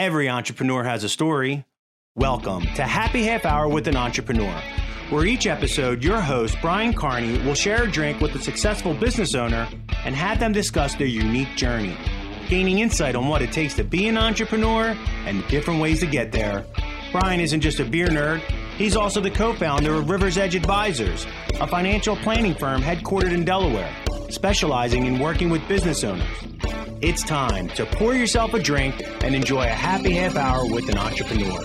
[0.00, 1.66] Every entrepreneur has a story.
[2.14, 4.58] Welcome to Happy Half Hour with an Entrepreneur,
[5.10, 9.34] where each episode, your host, Brian Carney, will share a drink with a successful business
[9.34, 9.68] owner
[10.06, 11.94] and have them discuss their unique journey,
[12.48, 16.06] gaining insight on what it takes to be an entrepreneur and the different ways to
[16.06, 16.64] get there.
[17.12, 18.40] Brian isn't just a beer nerd,
[18.78, 21.26] he's also the co founder of River's Edge Advisors,
[21.60, 23.94] a financial planning firm headquartered in Delaware,
[24.30, 26.26] specializing in working with business owners.
[27.02, 30.98] It's time to pour yourself a drink and enjoy a happy half hour with an
[30.98, 31.58] entrepreneur.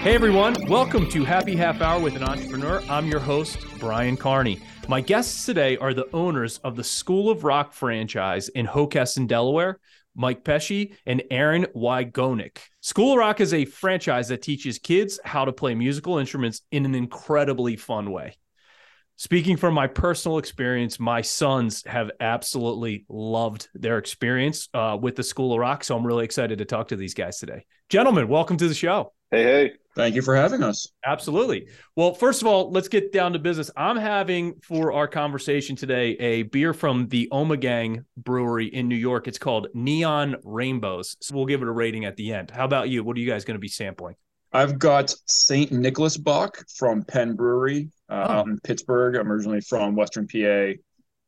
[0.00, 2.82] Hey everyone, welcome to Happy Half Hour with an Entrepreneur.
[2.90, 4.60] I'm your host, Brian Carney.
[4.88, 9.78] My guests today are the owners of the School of Rock franchise in Hockessin, Delaware,
[10.16, 12.58] Mike Pesci, and Aaron Wygonik.
[12.80, 16.84] School of Rock is a franchise that teaches kids how to play musical instruments in
[16.84, 18.34] an incredibly fun way.
[19.16, 25.22] Speaking from my personal experience, my sons have absolutely loved their experience uh, with the
[25.22, 25.84] School of Rock.
[25.84, 27.64] So I'm really excited to talk to these guys today.
[27.88, 29.12] Gentlemen, welcome to the show.
[29.30, 29.72] Hey, hey.
[29.94, 30.88] Thank you for having us.
[31.06, 31.68] Absolutely.
[31.94, 33.70] Well, first of all, let's get down to business.
[33.76, 39.28] I'm having for our conversation today a beer from the Omegang Brewery in New York.
[39.28, 41.16] It's called Neon Rainbows.
[41.20, 42.50] So we'll give it a rating at the end.
[42.50, 43.04] How about you?
[43.04, 44.16] What are you guys going to be sampling?
[44.52, 45.72] I've got St.
[45.72, 48.32] Nicholas Bock from Penn Brewery uh, oh.
[48.32, 49.16] out in Pittsburgh.
[49.16, 50.72] I'm originally from Western PA.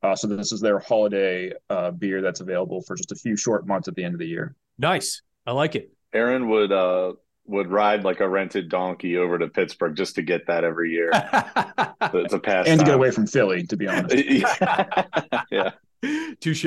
[0.03, 3.65] Uh, so this is their holiday uh, beer that's available for just a few short
[3.67, 4.55] months at the end of the year.
[4.77, 5.21] Nice.
[5.45, 5.91] I like it.
[6.13, 7.13] Aaron would uh,
[7.45, 11.09] would ride like a rented donkey over to Pittsburgh just to get that every year.
[11.13, 14.15] it's a pass and to get away from Philly, to be honest.
[15.51, 15.71] yeah,
[16.39, 16.65] touche.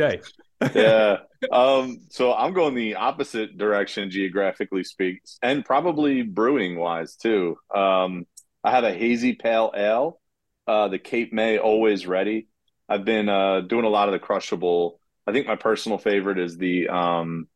[0.75, 1.19] yeah.
[1.53, 7.57] Um, so I'm going the opposite direction geographically speaks, and probably brewing wise too.
[7.75, 8.27] Um,
[8.63, 10.21] I have a hazy pale ale,
[10.67, 12.49] uh, the Cape May Always Ready.
[12.89, 15.01] I've been uh, doing a lot of the crushable.
[15.27, 17.49] I think my personal favorite is the um,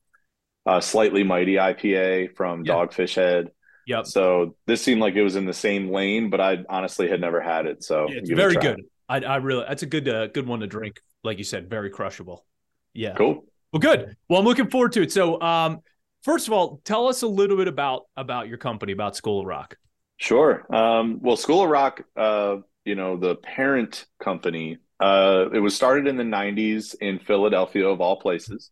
[0.64, 2.76] uh, slightly mighty IPA from yep.
[2.76, 3.50] Dogfish Head.
[3.86, 4.06] Yep.
[4.06, 7.40] So this seemed like it was in the same lane, but I honestly had never
[7.40, 7.84] had it.
[7.84, 8.80] So yeah, it's very good.
[9.08, 11.00] I, I really that's a good uh, good one to drink.
[11.22, 12.46] Like you said, very crushable.
[12.94, 13.14] Yeah.
[13.14, 13.44] Cool.
[13.72, 14.16] Well, good.
[14.28, 15.12] Well, I'm looking forward to it.
[15.12, 15.80] So, um,
[16.22, 19.46] first of all, tell us a little bit about about your company, about School of
[19.46, 19.76] Rock.
[20.16, 20.64] Sure.
[20.74, 26.06] Um, well, School of Rock, uh, you know, the parent company, uh, it was started
[26.06, 28.70] in the '90s in Philadelphia, of all places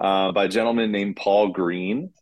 [0.00, 2.12] uh, by a gentleman named Paul Green.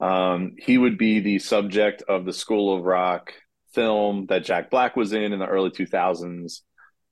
[0.00, 3.34] Um, he would be the subject of the School of Rock
[3.74, 6.62] film that Jack Black was in in the early 2000s.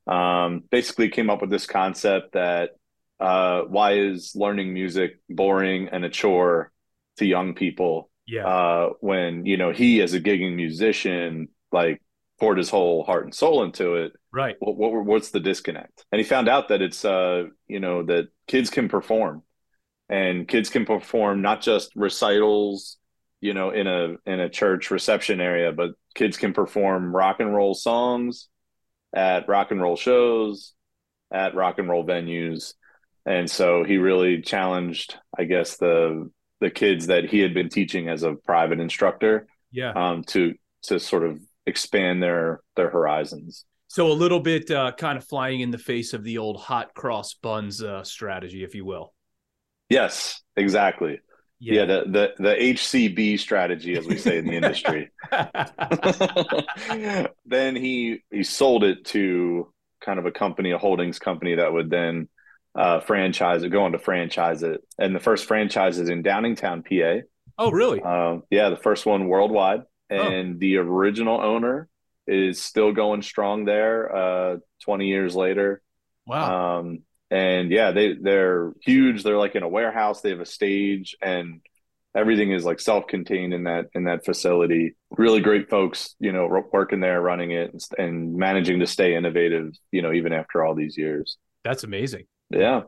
[0.09, 2.73] Um, basically, came up with this concept that
[3.21, 6.73] uh, why is learning music boring and a chore
[7.19, 8.09] to young people?
[8.31, 8.47] Yeah.
[8.47, 12.01] Uh, when you know he, as a gigging musician, like
[12.39, 14.13] poured his whole heart and soul into it.
[14.33, 14.57] Right.
[14.61, 16.05] What, what what's the disconnect?
[16.13, 19.43] And he found out that it's uh, you know that kids can perform
[20.11, 22.99] and kids can perform not just recitals
[23.41, 27.55] you know in a in a church reception area but kids can perform rock and
[27.55, 28.49] roll songs
[29.15, 30.75] at rock and roll shows
[31.33, 32.75] at rock and roll venues
[33.25, 36.29] and so he really challenged i guess the
[36.60, 40.98] the kids that he had been teaching as a private instructor yeah um to to
[40.98, 45.72] sort of expand their their horizons so a little bit uh, kind of flying in
[45.72, 49.12] the face of the old hot cross buns uh, strategy if you will
[49.91, 51.21] Yes, exactly.
[51.59, 51.81] Yeah.
[51.81, 55.10] yeah, the, the the HCB strategy, as we say in the industry.
[57.44, 61.91] then he he sold it to kind of a company, a holdings company that would
[61.91, 62.30] then
[62.75, 64.83] uh, franchise it, go to franchise it.
[64.99, 67.27] And the first franchise is in Downingtown, PA.
[67.59, 68.01] Oh, really?
[68.01, 70.59] Um, yeah, the first one worldwide, and oh.
[70.59, 71.89] the original owner
[72.27, 74.15] is still going strong there.
[74.15, 75.83] Uh, Twenty years later.
[76.27, 76.79] Wow.
[76.79, 81.17] Um, and yeah they they're huge they're like in a warehouse they have a stage
[81.23, 81.61] and
[82.15, 87.01] everything is like self-contained in that in that facility really great folks you know working
[87.01, 90.99] there running it and, and managing to stay innovative you know even after all these
[90.99, 92.83] years that's amazing yeah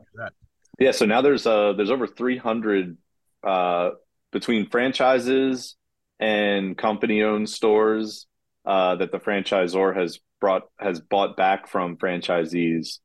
[0.79, 2.97] yeah so now there's uh there's over 300
[3.43, 3.91] uh
[4.31, 5.75] between franchises
[6.19, 8.27] and company owned stores
[8.65, 12.99] uh that the franchisor has brought has bought back from franchisees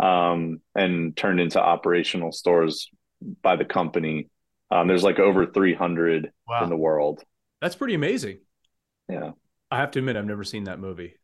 [0.00, 2.88] um, and turned into operational stores
[3.42, 4.28] by the company.
[4.70, 6.64] Um, there's like over 300 wow.
[6.64, 7.22] in the world.
[7.60, 8.40] That's pretty amazing.
[9.08, 9.32] Yeah.
[9.70, 11.14] I have to admit, I've never seen that movie.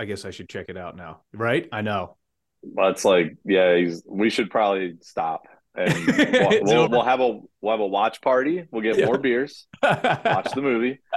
[0.00, 1.22] I guess I should check it out now.
[1.32, 1.68] Right?
[1.72, 2.16] I know.
[2.62, 5.46] Well, it's like, yeah, he's, we should probably stop
[5.78, 8.64] and we'll, we'll, we'll, have a we'll have a watch party.
[8.70, 9.06] We'll get yeah.
[9.06, 11.00] more beers, watch the movie.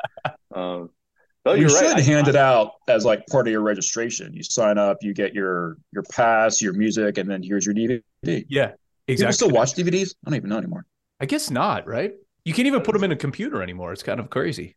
[0.53, 0.89] Um,
[1.43, 2.03] Oh, you should right.
[2.03, 4.31] hand I, it out as like part of your registration.
[4.33, 8.03] You sign up, you get your your pass, your music, and then here's your DVD.
[8.23, 8.73] Yeah,
[9.07, 9.15] exactly.
[9.15, 10.13] People still watch DVDs?
[10.25, 10.85] I don't even know anymore.
[11.19, 12.13] I guess not, right?
[12.45, 13.91] You can't even put them in a computer anymore.
[13.91, 14.75] It's kind of crazy.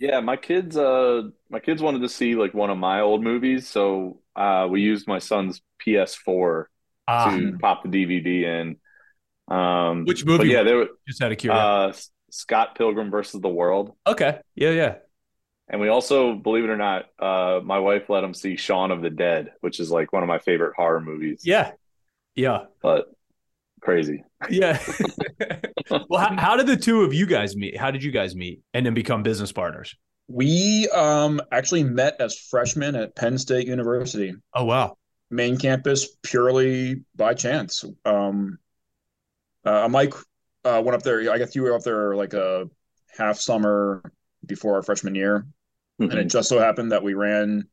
[0.00, 3.68] Yeah, my kids uh my kids wanted to see like one of my old movies,
[3.68, 6.66] so uh we used my son's PS4
[7.10, 8.76] Ah, to pop the DVD in.
[9.54, 11.98] Um Which movie yeah, was they were just out of curiosity.
[11.98, 13.92] uh Scott Pilgrim versus the World.
[14.06, 14.38] okay.
[14.54, 14.94] Yeah, yeah.
[15.70, 19.02] And we also, believe it or not, uh my wife let him see Shaun of
[19.02, 21.42] the Dead, which is like one of my favorite horror movies.
[21.44, 21.72] Yeah.
[22.34, 22.66] Yeah.
[22.82, 23.06] But
[23.80, 24.24] crazy.
[24.50, 24.78] Yeah.
[26.08, 27.76] well, how, how did the two of you guys meet?
[27.76, 29.96] How did you guys meet and then become business partners?
[30.28, 34.96] We um actually met as freshmen at Penn State University, Oh, wow.
[35.30, 37.84] main campus, purely by chance.
[38.04, 38.58] Um,
[39.64, 40.14] uh, Mike
[40.64, 41.30] uh, went up there.
[41.32, 42.68] I guess you were up there like a
[43.16, 44.02] half summer
[44.44, 45.46] before our freshman year,
[45.98, 47.66] and it just so happened that we ran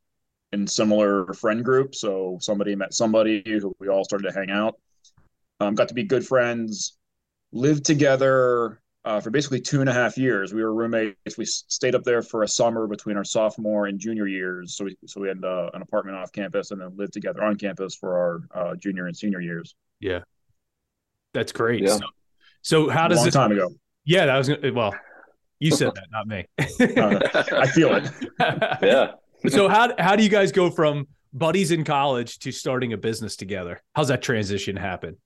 [0.52, 2.00] in similar friend groups.
[2.02, 4.80] So somebody met somebody who we all started to hang out.
[5.60, 6.98] Um, got to be good friends,
[7.52, 10.54] lived together uh, for basically two and a half years.
[10.54, 11.38] We were roommates.
[11.38, 14.76] We stayed up there for a summer between our sophomore and junior years.
[14.76, 17.56] So we so we had uh, an apartment off campus and then lived together on
[17.56, 18.18] campus for
[18.54, 19.76] our uh, junior and senior years.
[20.00, 20.22] Yeah,
[21.34, 21.84] that's great.
[21.84, 21.98] Yeah.
[21.98, 22.06] So,
[22.62, 23.34] so how does Long this?
[23.34, 23.70] time ago.
[24.04, 24.96] Yeah, that was gonna- well.
[25.60, 26.46] You said that, not me.
[26.98, 27.20] Uh,
[27.58, 28.12] I feel it.
[28.84, 29.14] yeah.
[29.48, 33.36] so how how do you guys go from buddies in college to starting a business
[33.38, 33.82] together?
[33.96, 35.18] How's that transition happen?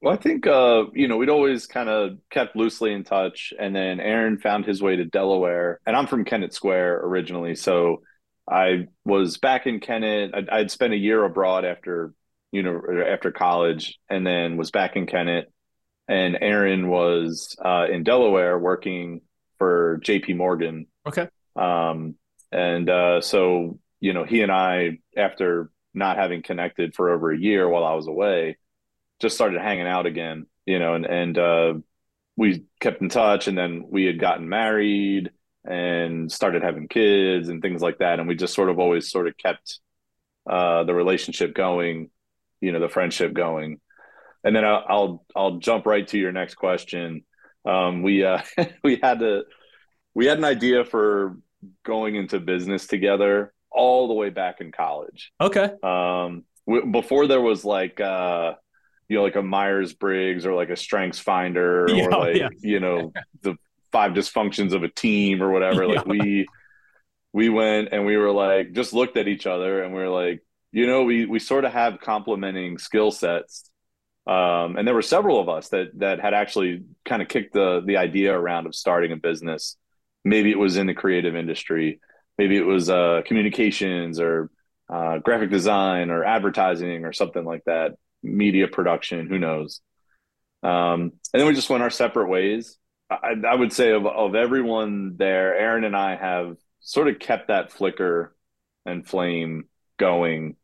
[0.00, 3.74] Well, I think uh, you know, we'd always kind of kept loosely in touch, and
[3.74, 8.02] then Aaron found his way to Delaware, and I'm from Kennett Square originally, so
[8.48, 10.34] I was back in Kennett.
[10.34, 12.12] I'd, I'd spent a year abroad after
[12.52, 15.52] you know after college, and then was back in Kennett,
[16.06, 19.22] and Aaron was uh, in Delaware working
[19.58, 20.34] for J.P.
[20.34, 20.86] Morgan.
[21.08, 21.28] Okay.
[21.56, 22.14] Um,
[22.52, 27.38] and uh, so you know, he and I, after not having connected for over a
[27.38, 28.58] year while I was away
[29.20, 31.74] just started hanging out again, you know, and and uh,
[32.36, 35.30] we kept in touch, and then we had gotten married
[35.68, 39.26] and started having kids and things like that, and we just sort of always sort
[39.28, 39.80] of kept
[40.48, 42.10] uh, the relationship going,
[42.60, 43.80] you know, the friendship going,
[44.44, 47.24] and then I'll I'll, I'll jump right to your next question.
[47.64, 48.40] Um, we uh,
[48.84, 49.44] we had to
[50.14, 51.38] we had an idea for
[51.84, 55.64] going into business together all the way back in college Okay.
[55.82, 58.52] um w- before there was like uh
[59.08, 62.48] you know like a myers-briggs or like a strengths finder Yeah, or like yeah.
[62.62, 63.12] you know
[63.42, 63.56] the
[63.92, 65.86] five dysfunctions of a team or whatever.
[65.86, 66.50] Like we
[67.32, 70.42] we went and we were like just looked at each other and we were like
[70.72, 73.70] you know we we sort of have complementing skill sets
[74.26, 77.82] um and there were several of us that that had actually kind of kicked the
[77.86, 79.76] the idea around of starting a business.
[80.24, 82.00] Maybe it was in the creative industry.
[82.38, 84.50] Maybe it was uh communications or
[84.90, 89.80] uh, graphic design or advertising or something like that, media production, who knows.
[90.62, 92.76] Um, and then we just went our separate ways.
[93.10, 97.48] I, I would say of, of everyone there, Aaron and I have sort of kept
[97.48, 98.34] that flicker
[98.84, 99.64] and flame
[99.98, 100.56] going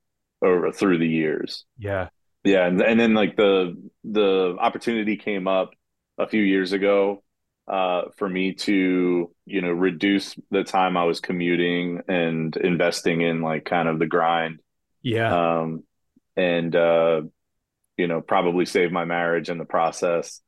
[0.43, 1.65] over through the years.
[1.79, 2.09] Yeah.
[2.45, 3.75] Yeah, and, and then like the
[4.05, 5.71] the opportunity came up
[6.19, 7.23] a few years ago
[7.67, 13.41] uh, for me to you know reduce the time I was commuting and investing in
[13.41, 14.61] like kind of the grind,
[15.03, 15.61] Yeah.
[15.61, 15.85] um,
[16.37, 17.23] and uh,
[17.97, 20.41] you know probably save my marriage in the process.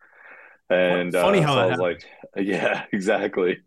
[0.69, 2.05] And Funny uh, how so I was like,
[2.37, 3.59] yeah, exactly.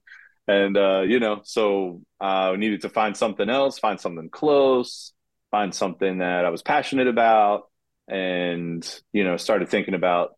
[0.47, 5.13] And uh, you know, so uh, I needed to find something else, find something close,
[5.51, 7.69] find something that I was passionate about,
[8.07, 8.83] and
[9.13, 10.31] you know, started thinking about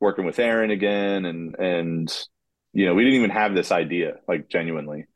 [0.00, 2.26] working with Aaron again, and and
[2.72, 5.06] you know, we didn't even have this idea, like genuinely.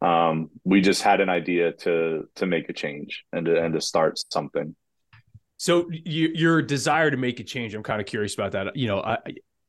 [0.00, 3.80] Um, we just had an idea to to make a change and to and to
[3.80, 4.74] start something.
[5.58, 8.76] So you, your desire to make a change, I'm kind of curious about that.
[8.76, 9.18] You know, I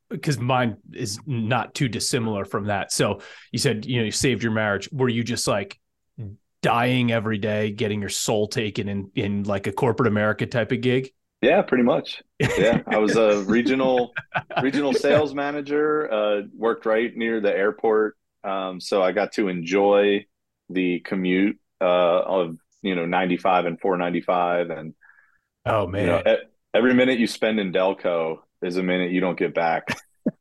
[0.08, 2.92] because mine is not too dissimilar from that.
[2.92, 3.20] So
[3.52, 4.88] you said you know you saved your marriage.
[4.92, 5.78] Were you just like
[6.62, 10.80] dying every day, getting your soul taken in in like a corporate America type of
[10.80, 11.10] gig?
[11.42, 12.22] Yeah, pretty much.
[12.38, 14.12] Yeah, I was a regional
[14.62, 16.12] regional sales manager.
[16.12, 20.26] Uh, worked right near the airport, um, so I got to enjoy
[20.68, 24.94] the commute uh, of you know 95 and 495, and
[25.66, 26.00] Oh man.
[26.00, 26.36] you know
[26.74, 29.88] every minute you spend in Delco is a minute you don't get back.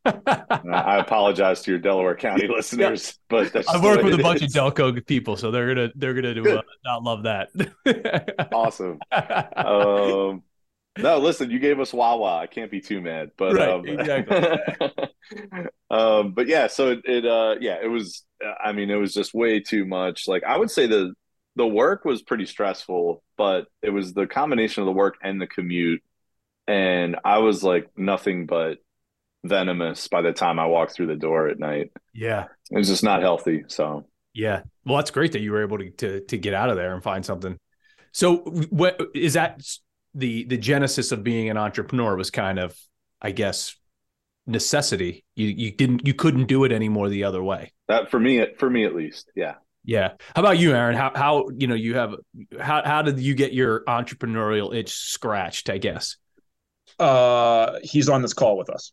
[0.06, 4.42] I I apologize to your Delaware County listeners, but that's I've worked with a bunch
[4.42, 4.56] is.
[4.56, 7.50] of Delco people, so they're gonna they're gonna do, uh, not love that.
[8.52, 9.00] awesome.
[9.12, 10.44] um,
[10.98, 12.40] no, listen, you gave us Wawa.
[12.40, 14.38] I can't be too mad, but Right, um, exactly.
[15.90, 18.24] um, but yeah, so it, it, uh, yeah, it was.
[18.64, 20.28] I mean, it was just way too much.
[20.28, 21.14] Like I would say the
[21.60, 25.46] the work was pretty stressful, but it was the combination of the work and the
[25.46, 26.02] commute,
[26.70, 28.78] and I was like nothing but
[29.44, 31.92] venomous by the time I walked through the door at night.
[32.14, 32.46] Yeah.
[32.72, 33.66] It was just not healthy.
[33.68, 34.62] So yeah.
[34.86, 37.04] Well, that's great that you were able to to, to get out of there and
[37.04, 37.58] find something.
[38.14, 38.38] So
[38.70, 39.62] what is that
[40.14, 42.74] the the genesis of being an entrepreneur was kind of,
[43.22, 43.76] I guess,
[44.48, 45.26] necessity.
[45.36, 47.74] You you didn't you couldn't do it anymore the other way.
[47.90, 49.30] That for me for me at least.
[49.36, 49.56] Yeah.
[49.84, 50.14] Yeah.
[50.36, 50.96] How about you, Aaron?
[50.96, 52.16] How how you know you have
[52.60, 55.70] how how did you get your entrepreneurial itch scratched?
[55.70, 56.18] I guess.
[56.98, 58.92] Uh, he's on this call with us.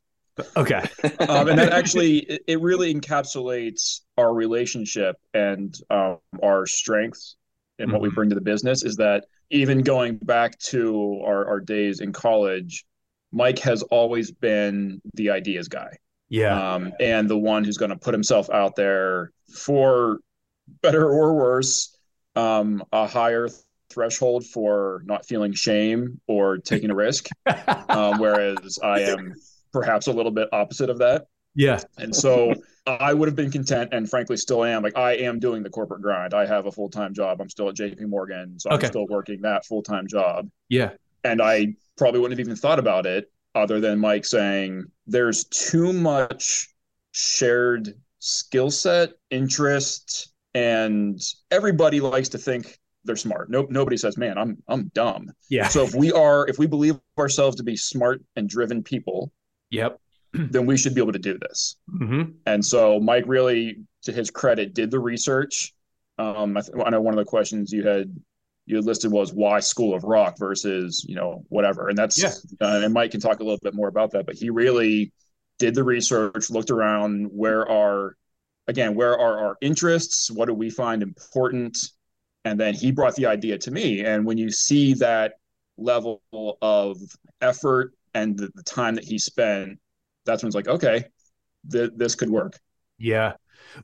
[0.57, 0.83] Okay.
[1.29, 7.37] um, and that actually it, it, really encapsulates our relationship and um, our strengths
[7.79, 7.95] and mm-hmm.
[7.95, 8.15] what we mm-hmm.
[8.15, 8.85] bring to the business.
[8.85, 12.85] Is that even going back to our, our days in college,
[13.33, 15.97] Mike has always been the ideas guy.
[16.29, 16.75] Yeah.
[16.75, 20.19] Um, and the one who's going to put himself out there for
[20.83, 21.97] better or worse,
[22.35, 23.49] um, a higher
[23.91, 27.29] threshold for not feeling shame or taking a risk.
[27.89, 29.35] um, whereas I am
[29.73, 31.27] perhaps a little bit opposite of that.
[31.55, 31.81] Yeah.
[31.97, 32.55] And so
[32.87, 34.83] I would have been content and frankly still am.
[34.83, 36.35] Like I am doing the corporate grind.
[36.35, 37.41] I have a full time job.
[37.41, 38.61] I'm still at JP Morgan.
[38.61, 38.87] So okay.
[38.87, 40.49] I'm still working that full time job.
[40.69, 40.91] Yeah.
[41.25, 45.93] And I probably wouldn't have even thought about it other than Mike saying there's too
[45.93, 46.69] much
[47.13, 51.21] shared skill set, interest, and
[51.51, 53.51] everybody likes to think they're smart.
[53.51, 55.69] No, nobody says, "Man, I'm I'm dumb." Yeah.
[55.69, 59.31] So if we are, if we believe ourselves to be smart and driven people,
[59.71, 60.01] yep,
[60.33, 61.77] then we should be able to do this.
[61.95, 62.31] Mm-hmm.
[62.47, 65.75] And so Mike really, to his credit, did the research.
[66.19, 68.17] Um, I, th- I know one of the questions you had
[68.65, 72.33] you listed was why School of Rock versus you know whatever, and that's yeah.
[72.67, 74.25] uh, and Mike can talk a little bit more about that.
[74.25, 75.13] But he really
[75.59, 78.17] did the research, looked around where are
[78.69, 81.91] again where are our interests, what do we find important,
[82.45, 84.05] and then he brought the idea to me.
[84.05, 85.35] And when you see that
[85.79, 86.23] level
[86.63, 86.99] of
[87.41, 89.79] effort and the, the time that he spent,
[90.25, 91.05] that's when it's like okay,
[91.71, 92.59] th- this could work.
[92.99, 93.35] Yeah.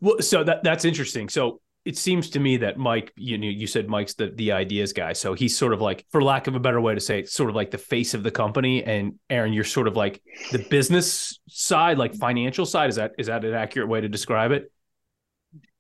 [0.01, 1.29] Well, so that that's interesting.
[1.29, 4.93] So it seems to me that Mike, you know, you said Mike's the the ideas
[4.93, 7.29] guy, so he's sort of like, for lack of a better way to say it,
[7.29, 8.85] sort of like the face of the company.
[8.85, 10.23] And Aaron, you're sort of like
[10.53, 12.91] the business side, like financial side.
[12.91, 14.71] Is that is that an accurate way to describe it?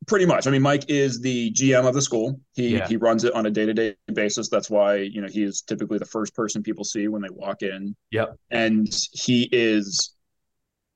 [0.08, 0.48] Pretty much.
[0.48, 2.40] I mean, Mike is the GM of the school.
[2.54, 2.88] He yeah.
[2.88, 4.48] he runs it on a day to day basis.
[4.48, 7.62] That's why you know he is typically the first person people see when they walk
[7.62, 7.94] in.
[8.10, 8.36] Yep.
[8.50, 10.16] And he is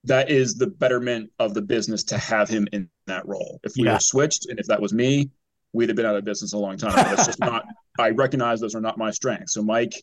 [0.03, 3.61] that is the betterment of the business to have him in that role.
[3.65, 3.95] If we yeah.
[3.95, 5.31] were switched and if that was me,
[5.73, 6.95] we'd have been out of business a long time.
[6.95, 7.65] That's just not.
[7.99, 9.55] I recognize those are not my strengths.
[9.55, 9.95] So Mike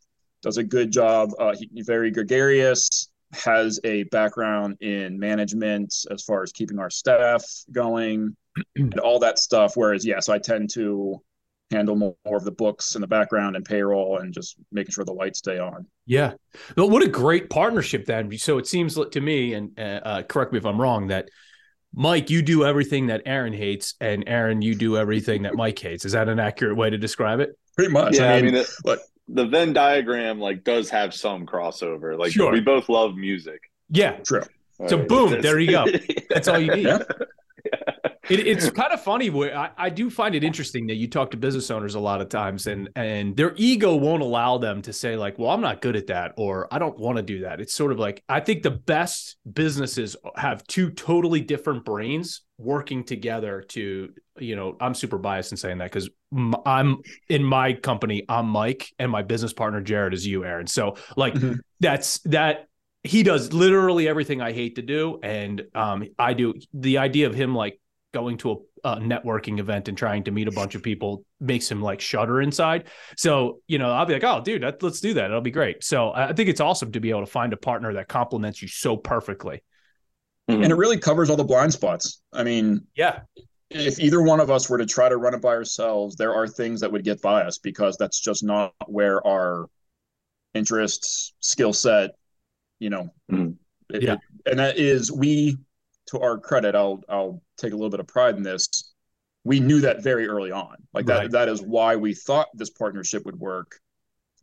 [0.41, 1.31] does a good job.
[1.39, 3.09] Uh, he, he's very gregarious.
[3.33, 8.35] Has a background in management as far as keeping our staff going
[8.75, 9.75] and all that stuff.
[9.75, 11.21] Whereas, yes, I tend to
[11.71, 15.13] handle more, of the books in the background and payroll and just making sure the
[15.13, 15.85] lights stay on.
[16.05, 16.33] Yeah.
[16.75, 18.35] But what a great partnership then.
[18.37, 21.29] So it seems to me, and uh, uh, correct me if I'm wrong, that
[21.95, 26.05] Mike, you do everything that Aaron hates, and Aaron, you do everything that Mike hates.
[26.05, 27.57] Is that an accurate way to describe it?
[27.75, 28.17] Pretty much.
[28.17, 28.33] Yeah.
[28.33, 32.17] I mean, I mean look, the Venn diagram like does have some crossover.
[32.17, 32.51] Like sure.
[32.51, 33.61] we both love music.
[33.89, 34.17] Yeah.
[34.25, 34.43] True.
[34.87, 35.07] So right.
[35.07, 35.85] boom, there you go.
[36.29, 36.85] That's all you need.
[36.85, 37.03] Yeah.
[38.29, 39.29] It, it's kind of funny.
[39.51, 42.29] I, I, do find it interesting that you talk to business owners a lot of
[42.29, 45.95] times, and and their ego won't allow them to say like, "Well, I'm not good
[45.95, 48.63] at that," or "I don't want to do that." It's sort of like I think
[48.63, 55.17] the best businesses have two totally different brains working together to, you know, I'm super
[55.17, 56.09] biased in saying that because
[56.65, 60.67] I'm in my company, I'm Mike, and my business partner Jared is you, Aaron.
[60.67, 61.55] So like mm-hmm.
[61.79, 62.67] that's that
[63.03, 66.53] he does literally everything I hate to do, and um, I do.
[66.73, 67.79] The idea of him like
[68.13, 68.51] going to
[68.83, 71.99] a, a, networking event and trying to meet a bunch of people makes him like
[71.99, 72.85] shudder inside.
[73.17, 75.25] So, you know, I'll be like, oh, dude, that, let's do that.
[75.25, 75.83] It'll be great.
[75.83, 78.67] So I think it's awesome to be able to find a partner that complements you
[78.67, 79.63] so perfectly.
[80.47, 82.21] And it really covers all the blind spots.
[82.33, 83.21] I mean, yeah.
[83.69, 86.47] If either one of us were to try to run it by ourselves, there are
[86.47, 89.67] things that would get by us because that's just not where our
[90.53, 92.11] interests, skill set,
[92.79, 93.51] you know, mm-hmm.
[93.95, 94.13] it, yeah.
[94.13, 95.57] It, and that is we
[96.07, 98.67] to our credit, I'll I'll take a little bit of pride in this.
[99.43, 100.75] We knew that very early on.
[100.93, 101.31] Like that right.
[101.31, 103.79] that is why we thought this partnership would work.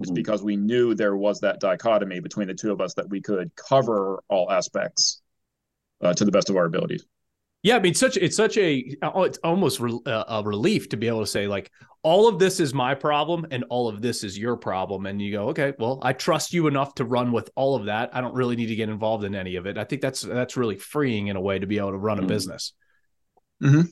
[0.01, 0.15] Is mm-hmm.
[0.15, 3.55] because we knew there was that dichotomy between the two of us that we could
[3.55, 5.23] cover all aspects
[6.03, 7.05] uh, to the best of our abilities.
[7.63, 10.97] Yeah, I mean, such it's such a oh, it's almost re, uh, a relief to
[10.97, 11.71] be able to say like
[12.03, 15.33] all of this is my problem and all of this is your problem, and you
[15.33, 18.11] go, okay, well, I trust you enough to run with all of that.
[18.15, 19.77] I don't really need to get involved in any of it.
[19.77, 22.23] I think that's that's really freeing in a way to be able to run a
[22.23, 22.29] mm-hmm.
[22.29, 22.73] business.
[23.63, 23.83] Mm-hmm.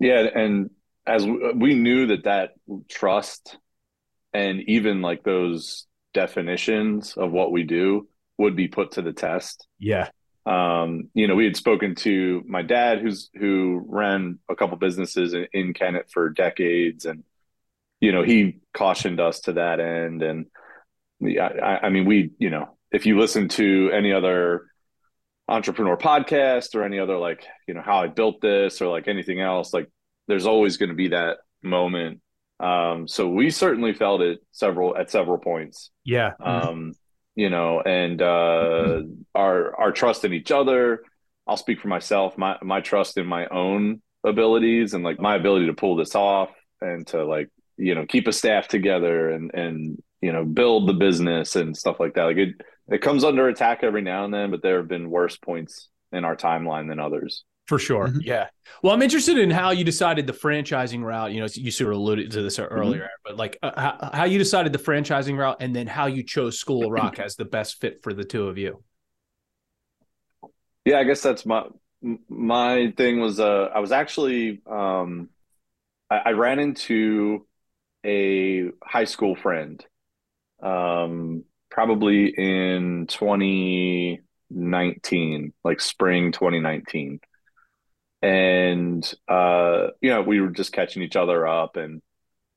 [0.00, 0.70] Yeah, and
[1.06, 2.50] as we knew that that
[2.88, 3.58] trust
[4.32, 8.08] and even like those definitions of what we do
[8.38, 9.66] would be put to the test.
[9.78, 10.08] Yeah
[10.46, 15.34] um, you know, we had spoken to my dad, who's who ran a couple businesses
[15.34, 17.24] in, in Kennett for decades, and
[18.00, 20.22] you know, he cautioned us to that end.
[20.22, 20.46] And
[21.22, 24.66] I, I mean, we, you know, if you listen to any other
[25.48, 29.40] entrepreneur podcast or any other like, you know, how I built this or like anything
[29.40, 29.88] else, like
[30.28, 32.20] there's always going to be that moment.
[32.58, 35.90] Um, so we certainly felt it several at several points.
[36.04, 36.32] Yeah.
[36.40, 36.94] Um,
[37.34, 39.02] you know, and uh,
[39.34, 41.02] our our trust in each other.
[41.46, 42.36] I'll speak for myself.
[42.38, 46.48] My my trust in my own abilities and like my ability to pull this off
[46.80, 50.94] and to like you know keep a staff together and and you know build the
[50.94, 52.24] business and stuff like that.
[52.24, 52.54] Like it
[52.88, 56.24] it comes under attack every now and then, but there have been worse points in
[56.24, 57.44] our timeline than others.
[57.66, 58.06] For sure.
[58.06, 58.20] Mm-hmm.
[58.22, 58.46] Yeah.
[58.82, 61.32] Well, I'm interested in how you decided the franchising route.
[61.32, 63.22] You know, you sort of alluded to this earlier, mm-hmm.
[63.24, 66.60] but like uh, how, how, you decided the franchising route and then how you chose
[66.60, 68.84] School of Rock as the best fit for the two of you.
[70.84, 71.64] Yeah, I guess that's my
[72.28, 75.30] my thing was uh I was actually um
[76.08, 77.46] I, I ran into
[78.04, 79.84] a high school friend
[80.62, 81.42] um
[81.76, 87.20] probably in 2019, like spring 2019
[88.22, 92.00] and uh, you know we were just catching each other up and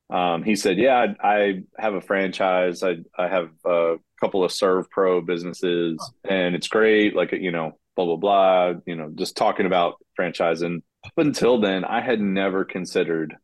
[0.09, 2.81] um, he said yeah I, I, have a franchise.
[2.81, 8.05] I, I have a couple of SERVPRO businesses and it's great like you know blah
[8.05, 10.65] blah blah you know just talking about franchising.
[10.65, 13.35] and up until then i had never considered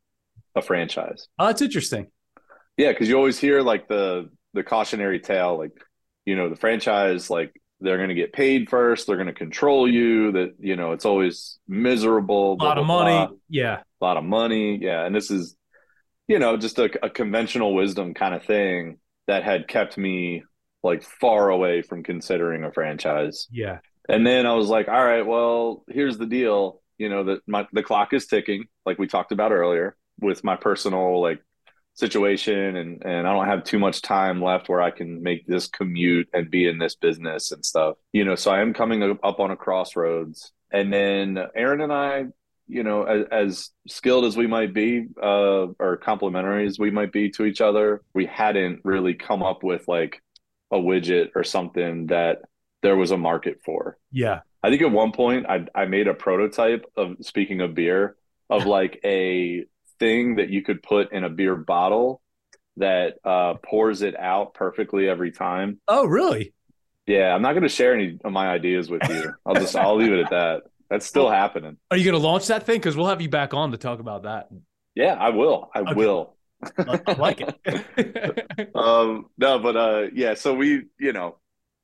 [0.55, 1.27] a franchise.
[1.37, 2.07] Oh that's interesting.
[2.77, 5.71] Yeah because you always hear like the the cautionary tale like
[6.25, 9.87] you know the franchise like they're going to get paid first they're going to control
[9.87, 13.27] you that you know it's always miserable a lot of money.
[13.27, 13.35] blah.
[13.49, 13.81] yeah.
[14.01, 15.55] A lot of money yeah and this is
[16.27, 18.97] you know just a, a conventional wisdom kind of thing
[19.27, 20.43] that had kept me
[20.83, 23.47] like far away from considering a franchise.
[23.51, 23.79] Yeah.
[24.07, 27.67] And then i was like all right well here's the deal you know that my
[27.73, 31.41] the clock is ticking like we talked about earlier with my personal like
[31.95, 35.67] situation and and I don't have too much time left where I can make this
[35.67, 37.95] commute and be in this business and stuff.
[38.13, 40.51] You know, so I am coming up on a crossroads.
[40.71, 42.25] And then Aaron and I,
[42.67, 47.13] you know, as, as skilled as we might be, uh, or complementary as we might
[47.13, 50.21] be to each other, we hadn't really come up with like
[50.71, 52.39] a widget or something that
[52.81, 53.97] there was a market for.
[54.11, 54.41] Yeah.
[54.61, 58.17] I think at one point I I made a prototype of speaking of beer
[58.49, 59.65] of like a
[59.99, 62.21] thing that you could put in a beer bottle
[62.77, 65.79] that uh, pours it out perfectly every time.
[65.87, 66.53] Oh, really?
[67.07, 69.33] Yeah, I'm not going to share any of my ideas with you.
[69.45, 70.63] I'll just I'll leave it at that.
[70.89, 71.77] That's still happening.
[71.91, 72.77] Are you going to launch that thing?
[72.77, 74.49] Because we'll have you back on to talk about that.
[74.95, 75.69] Yeah, I will.
[75.73, 75.93] I okay.
[75.93, 76.35] will.
[76.77, 78.71] I like it.
[78.75, 80.33] um, no, but uh, yeah.
[80.35, 81.37] So we, you know,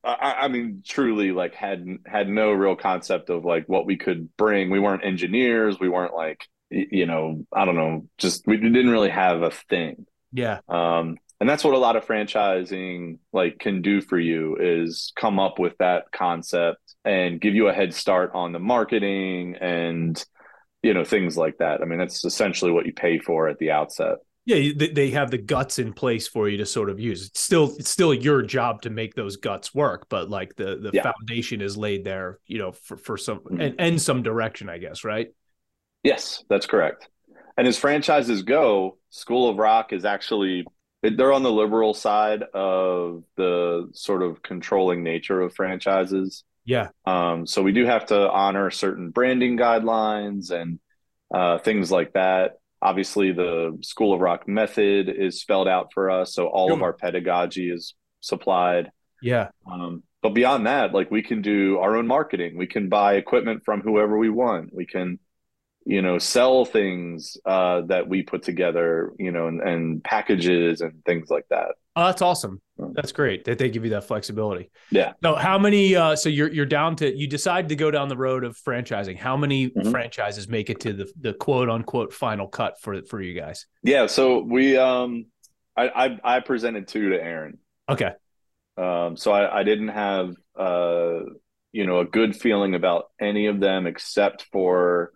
[0.04, 4.36] I, I mean, truly, like had had no real concept of like what we could
[4.38, 4.70] bring.
[4.70, 5.80] We weren't engineers.
[5.80, 10.06] We weren't like you know, I don't know, just we didn't really have a thing.
[10.32, 10.60] Yeah.
[10.70, 15.40] Um, and that's what a lot of franchising like can do for you is come
[15.40, 20.24] up with that concept and give you a head start on the marketing and
[20.84, 21.82] you know things like that.
[21.82, 24.18] I mean, that's essentially what you pay for at the outset.
[24.46, 27.28] Yeah, they have the guts in place for you to sort of use.
[27.28, 30.92] It's still it's still your job to make those guts work, but like the the
[30.94, 31.04] yeah.
[31.04, 33.62] foundation is laid there, you know, for for some mm-hmm.
[33.62, 35.28] and, and some direction, I guess, right?
[36.04, 37.10] Yes, that's correct.
[37.58, 40.66] And as franchises go, School of Rock is actually
[41.04, 46.44] they're on the liberal side of the sort of controlling nature of franchises.
[46.64, 46.90] Yeah.
[47.06, 50.80] Um, so we do have to honor certain branding guidelines and
[51.34, 52.60] uh, things like that.
[52.84, 56.94] Obviously, the School of Rock method is spelled out for us, so all of our
[56.94, 58.92] pedagogy is supplied.
[59.22, 59.50] Yeah.
[59.72, 62.58] Um, but beyond that, like we can do our own marketing.
[62.58, 64.74] We can buy equipment from whoever we want.
[64.74, 65.20] We can
[65.86, 71.04] you know sell things uh, that we put together you know and, and, packages and
[71.06, 71.70] things like that.
[71.96, 72.62] Oh that's awesome.
[72.94, 74.72] That's great that they give you that flexibility.
[74.92, 75.14] Yeah.
[75.22, 78.18] No how many uh, so you're you're down to you decide to go down the
[78.18, 79.18] road of franchising.
[79.18, 79.92] How many mm-hmm.
[79.92, 83.66] franchises make it to the the quote unquote final cut for for you guys?
[83.84, 85.26] Yeah so we um
[85.76, 87.58] i i, I presented two to aaron.
[87.90, 88.12] Okay.
[88.78, 91.22] Um so i i didn't have uh
[91.72, 95.12] you know a good feeling about any of them except for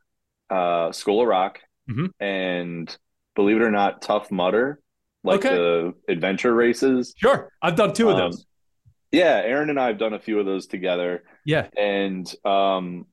[0.50, 2.08] uh, School of Rock, mm-hmm.
[2.24, 2.96] and
[3.36, 4.80] believe it or not, Tough Mudder,
[5.24, 5.56] like okay.
[5.56, 7.14] the adventure races.
[7.18, 8.46] Sure, I've done two of um, those.
[9.12, 11.24] Yeah, Aaron and I have done a few of those together.
[11.46, 13.06] Yeah, and um,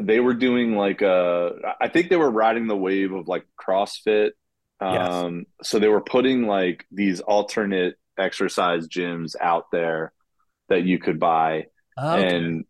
[0.00, 1.52] they were doing like a.
[1.80, 4.32] I think they were riding the wave of like CrossFit.
[4.80, 5.68] Um, yes.
[5.70, 10.12] so they were putting like these alternate exercise gyms out there
[10.68, 11.66] that you could buy.
[11.98, 12.36] Okay.
[12.36, 12.64] And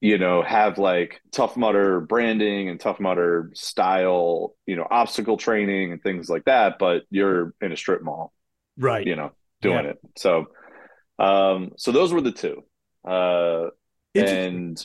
[0.00, 5.92] you know, have like Tough Mudder branding and Tough Mudder style, you know, obstacle training
[5.92, 8.32] and things like that, but you're in a strip mall,
[8.76, 9.06] right?
[9.06, 9.90] You know, doing yeah.
[9.90, 9.98] it.
[10.16, 10.46] So,
[11.18, 12.62] um, so those were the two,
[13.06, 13.70] uh,
[14.14, 14.80] and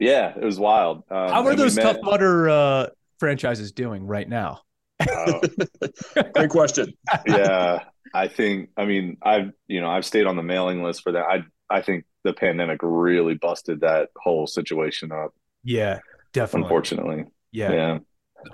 [0.00, 1.04] yeah, it was wild.
[1.10, 1.82] Um, How are those met...
[1.82, 2.86] Tough Mudder uh,
[3.20, 4.62] franchises doing right now?
[4.98, 5.40] Uh,
[6.34, 6.92] Great question.
[7.26, 8.70] yeah, I think.
[8.76, 11.24] I mean, I've you know I've stayed on the mailing list for that.
[11.24, 15.34] I I think the pandemic really busted that whole situation up.
[15.64, 16.00] Yeah,
[16.32, 16.66] definitely.
[16.66, 17.24] Unfortunately.
[17.52, 17.72] Yeah.
[17.72, 17.98] Yeah.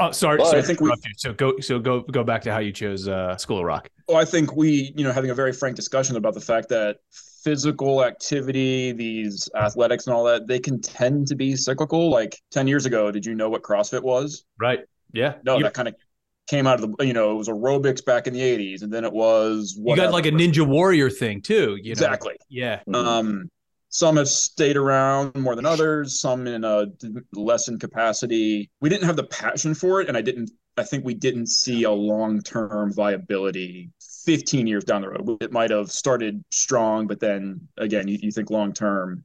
[0.01, 0.39] Oh, sorry.
[0.39, 3.09] But so I think we, so go so go go back to how you chose
[3.09, 3.89] uh, School of Rock.
[4.09, 6.99] Well, I think we, you know, having a very frank discussion about the fact that
[7.43, 12.11] physical activity, these athletics and all that, they can tend to be cyclical.
[12.11, 14.45] Like 10 years ago, did you know what CrossFit was?
[14.59, 14.81] Right.
[15.13, 15.35] Yeah.
[15.45, 15.95] No, you, that kind of
[16.49, 19.05] came out of the you know it was aerobics back in the 80s and then
[19.05, 20.07] it was whatever.
[20.07, 21.93] you got like a ninja warrior thing too you know?
[21.93, 22.37] exactly.
[22.49, 22.81] Yeah.
[22.93, 23.49] Um
[23.89, 26.87] some have stayed around more than others some in a
[27.33, 28.71] lessened capacity.
[28.81, 31.85] We didn't have the passion for it and i didn't i think we didn't see
[31.85, 33.91] a long-term viability
[34.25, 35.43] 15 years down the road.
[35.43, 39.25] It might have started strong but then again you, you think long-term.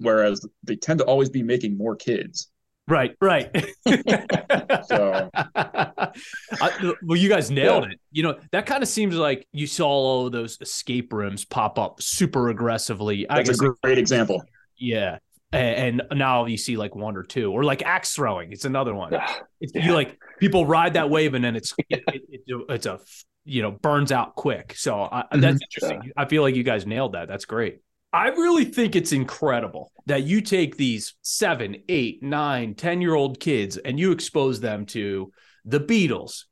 [0.00, 2.50] Whereas they tend to always be making more kids
[2.88, 3.50] Right, right.
[4.86, 7.90] so, I, well, you guys nailed yeah.
[7.90, 8.00] it.
[8.10, 12.00] You know that kind of seems like you saw all those escape rooms pop up
[12.00, 13.26] super aggressively.
[13.28, 14.42] That's a great example.
[14.78, 15.18] Yeah,
[15.52, 18.52] and, and, now you see like one or two, or like axe throwing.
[18.52, 19.12] It's another one.
[19.60, 19.86] It's, yeah.
[19.86, 23.00] You like people ride that wave, and then it's it, it, it, it's a
[23.44, 24.74] you know burns out quick.
[24.76, 25.40] So I, mm-hmm.
[25.40, 26.12] that's interesting.
[26.16, 27.28] I feel like you guys nailed that.
[27.28, 27.80] That's great.
[28.12, 33.38] I really think it's incredible that you take these seven, eight, nine, 10 year old
[33.38, 35.30] kids and you expose them to
[35.64, 36.44] the Beatles,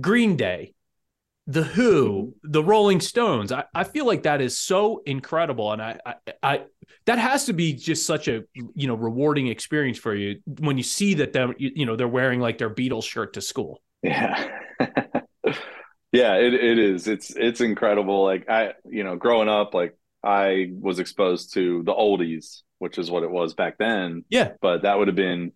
[0.00, 0.74] Green Day,
[1.46, 2.50] The Who, mm-hmm.
[2.50, 3.52] the Rolling Stones.
[3.52, 5.72] I, I feel like that is so incredible.
[5.72, 6.62] And I, I, I,
[7.06, 10.82] that has to be just such a, you know, rewarding experience for you when you
[10.82, 13.80] see that them, you, you know, they're wearing like their Beatles shirt to school.
[14.02, 14.48] Yeah.
[16.12, 17.06] yeah, it, it is.
[17.06, 18.24] It's, it's incredible.
[18.24, 23.10] Like I, you know, growing up, like I was exposed to the oldies, which is
[23.10, 24.24] what it was back then.
[24.28, 24.52] Yeah.
[24.60, 25.52] But that would have been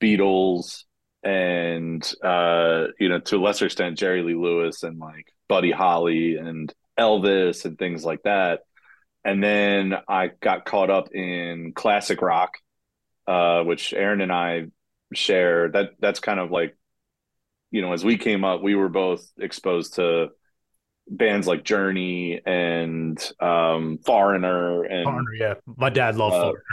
[0.00, 0.84] Beatles
[1.22, 6.36] and uh, you know, to a lesser extent, Jerry Lee Lewis and like Buddy Holly
[6.36, 8.60] and Elvis and things like that.
[9.24, 12.54] And then I got caught up in classic rock,
[13.28, 14.66] uh, which Aaron and I
[15.14, 15.68] share.
[15.70, 16.76] That that's kind of like,
[17.70, 20.30] you know, as we came up, we were both exposed to
[21.16, 26.64] bands like Journey and um, Foreigner and Foreigner, yeah, my dad loved uh, Foreigner.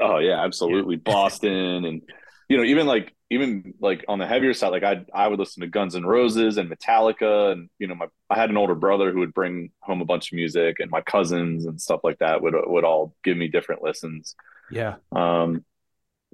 [0.00, 0.96] Oh yeah, absolutely.
[0.96, 1.02] Yeah.
[1.12, 2.02] Boston and
[2.48, 5.62] you know even like even like on the heavier side, like I I would listen
[5.62, 9.10] to Guns N' Roses and Metallica and you know my I had an older brother
[9.10, 12.42] who would bring home a bunch of music and my cousins and stuff like that
[12.42, 14.36] would would all give me different listens.
[14.70, 14.96] Yeah.
[15.12, 15.64] Um,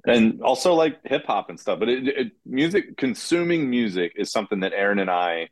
[0.05, 1.79] and also like hip hop and stuff.
[1.79, 5.49] But it, it, music, consuming music is something that Aaron and I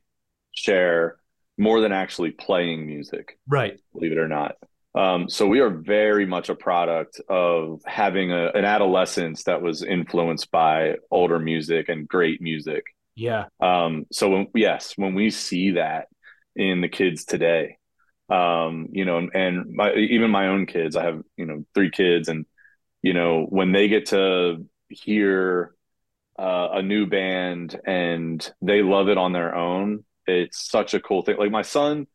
[0.52, 1.18] share
[1.62, 3.38] more than actually playing music.
[3.48, 3.80] Right.
[3.94, 4.56] Believe it or not.
[4.96, 9.84] Um, so we are very much a product of having a, an adolescence that was
[9.84, 12.84] influenced by older music and great music.
[13.16, 13.46] Yeah.
[13.62, 16.08] Um, so when, yes, when we see that
[16.56, 17.78] in the kids today,
[18.28, 22.28] um, you know, and my, even my own kids, I have, you know, three kids
[22.28, 22.46] and,
[23.04, 25.76] you know, when they get to hear
[26.40, 30.04] uh, a new band and they love it on their own,
[30.40, 31.38] it's such a cool thing.
[31.38, 32.08] Like my son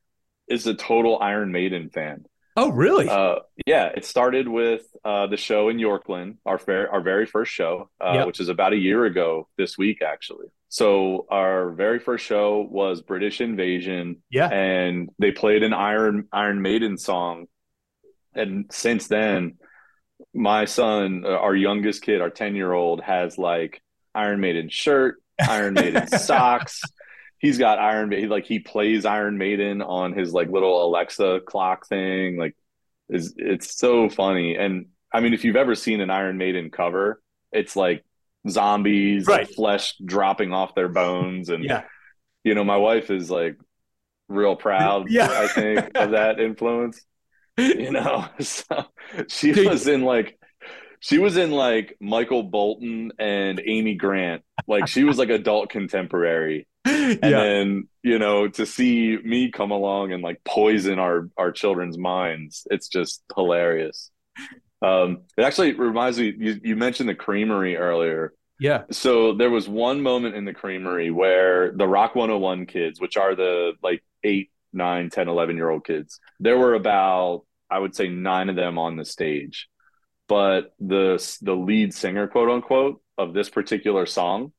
[0.49, 2.27] is a total Iron Maiden fan.
[2.59, 3.07] Oh, really?
[3.07, 7.53] Uh, yeah, it started with uh, the show in Yorklyn, our fair, our very first
[7.53, 8.27] show, uh, yep.
[8.27, 10.47] which is about a year ago this week, actually.
[10.71, 14.23] So our very first show was British Invasion.
[14.31, 17.47] Yeah, and they played an Iron Iron Maiden song,
[18.35, 19.59] and since then,
[20.35, 23.83] my son, uh, our youngest kid, our ten year old, has like
[24.15, 26.81] Iron Maiden shirt, Iron Maiden socks
[27.39, 31.87] he's got Iron Maiden, like he plays Iron Maiden on his like little Alexa clock
[31.87, 32.37] thing.
[32.37, 32.57] Like,
[33.09, 34.57] is it's so funny.
[34.57, 37.21] And I mean, if you've ever seen an Iron Maiden cover,
[37.53, 38.05] it's like
[38.49, 39.47] zombies, right.
[39.47, 41.85] like flesh dropping off their bones, and yeah,
[42.45, 43.57] you know, my wife is like
[44.29, 45.07] real proud.
[45.11, 47.05] yeah, I think of that influence.
[47.59, 48.87] You know, so
[49.29, 50.39] she was in like
[51.01, 54.43] she was in like Michael Bolton and Amy Grant.
[54.67, 57.31] Like she was like adult contemporary and yeah.
[57.31, 62.67] then you know to see me come along and like poison our our children's minds
[62.71, 64.11] it's just hilarious.
[64.83, 68.33] Um it actually reminds me you, you mentioned the creamery earlier.
[68.59, 68.85] Yeah.
[68.91, 73.35] So there was one moment in the creamery where the rock 101 kids which are
[73.35, 78.09] the like 8 9 10 11 year old kids there were about i would say
[78.09, 79.69] nine of them on the stage.
[80.29, 84.53] But the the lead singer, quote unquote, of this particular song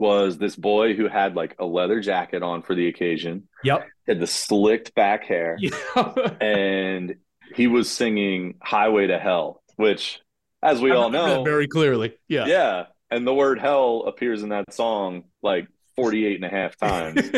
[0.00, 3.48] was this boy who had like a leather jacket on for the occasion.
[3.62, 3.86] Yep.
[4.08, 5.58] Had the slicked back hair.
[6.40, 7.16] And
[7.54, 10.20] he was singing Highway to Hell, which
[10.62, 12.16] as we I all know very clearly.
[12.28, 12.46] Yeah.
[12.46, 12.84] yeah.
[13.10, 17.30] And the word hell appears in that song like 48 and a half times.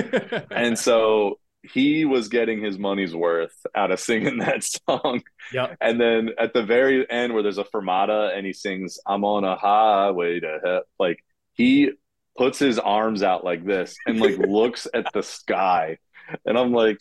[0.51, 5.22] and so he was getting his money's worth out of singing that song.
[5.53, 5.79] Yep.
[5.81, 9.44] And then at the very end, where there's a fermata and he sings, I'm on
[9.44, 11.90] a highway to hell, like he
[12.37, 15.99] puts his arms out like this and like looks at the sky.
[16.47, 16.99] And I'm like,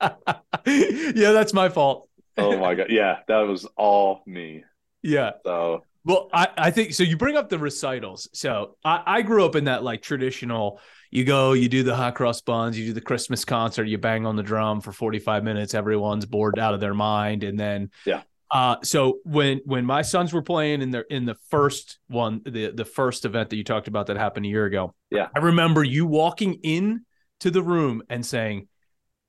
[0.00, 2.08] yeah, that's my fault.
[2.36, 2.86] oh my God.
[2.90, 4.64] Yeah, that was all me.
[5.02, 5.32] Yeah.
[5.44, 7.02] So Well, I, I think so.
[7.02, 8.28] You bring up the recitals.
[8.32, 10.80] So I, I grew up in that like traditional.
[11.10, 14.26] You go, you do the hot cross buns, you do the Christmas concert, you bang
[14.26, 15.72] on the drum for forty five minutes.
[15.74, 18.22] Everyone's bored out of their mind, and then Yeah.
[18.50, 22.70] Uh, so when when my sons were playing in their in the first one, the
[22.70, 25.28] the first event that you talked about that happened a year ago, Yeah.
[25.36, 27.04] I remember you walking in
[27.40, 28.68] to the room and saying,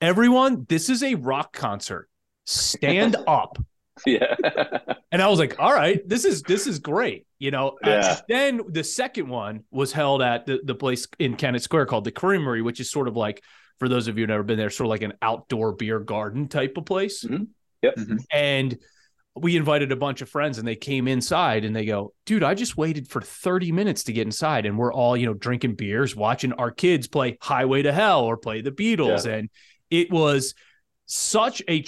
[0.00, 2.08] "Everyone, this is a rock concert.
[2.46, 3.58] Stand up."
[4.06, 4.34] yeah.
[5.12, 7.26] And I was like, all right, this is this is great.
[7.38, 8.18] You know, Yeah.
[8.28, 12.10] then the second one was held at the, the place in Kennett Square called the
[12.12, 13.42] Creamery, which is sort of like,
[13.78, 16.48] for those of you who've never been there, sort of like an outdoor beer garden
[16.48, 17.24] type of place.
[17.24, 17.48] Mhm.
[17.82, 17.96] Yep.
[17.96, 18.18] Mhm.
[18.32, 18.78] And
[19.36, 22.54] we invited a bunch of friends and they came inside and they go, dude, I
[22.54, 24.66] just waited for 30 minutes to get inside.
[24.66, 28.36] And we're all, you know, drinking beers, watching our kids play Highway to Hell or
[28.36, 29.26] play the Beatles.
[29.26, 29.48] And
[29.88, 30.54] it was
[31.06, 31.82] such a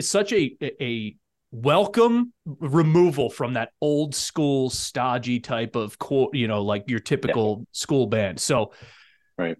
[0.00, 1.16] such a a
[1.52, 7.64] welcome removal from that old school stodgy type of co- you know like your typical
[7.70, 8.72] school band so
[9.38, 9.56] Right.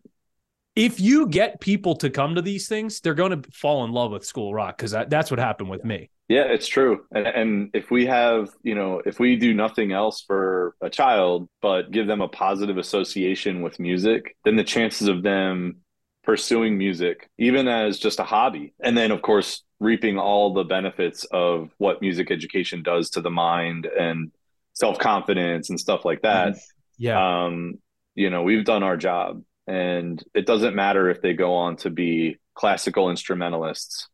[0.76, 4.12] If you get people to come to these things they're going to fall in love
[4.12, 7.04] with school rock because that's what happened with me Yeah, it's true.
[7.14, 11.48] And, and if we have, you know, if we do nothing else for a child,
[11.62, 15.76] but give them a positive association with music, then the chances of them
[16.24, 21.24] pursuing music, even as just a hobby, and then, of course, reaping all the benefits
[21.30, 24.32] of what music education does to the mind and
[24.72, 26.56] self confidence and stuff like that.
[26.98, 27.78] yeah Um,
[28.16, 29.42] you know, we've done our job.
[29.66, 34.08] And it doesn't matter if they go on to be classical instrumentalists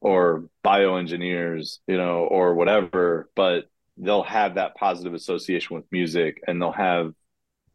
[0.00, 3.64] or bioengineers, you know, or whatever, but
[3.96, 7.12] they'll have that positive association with music and they'll have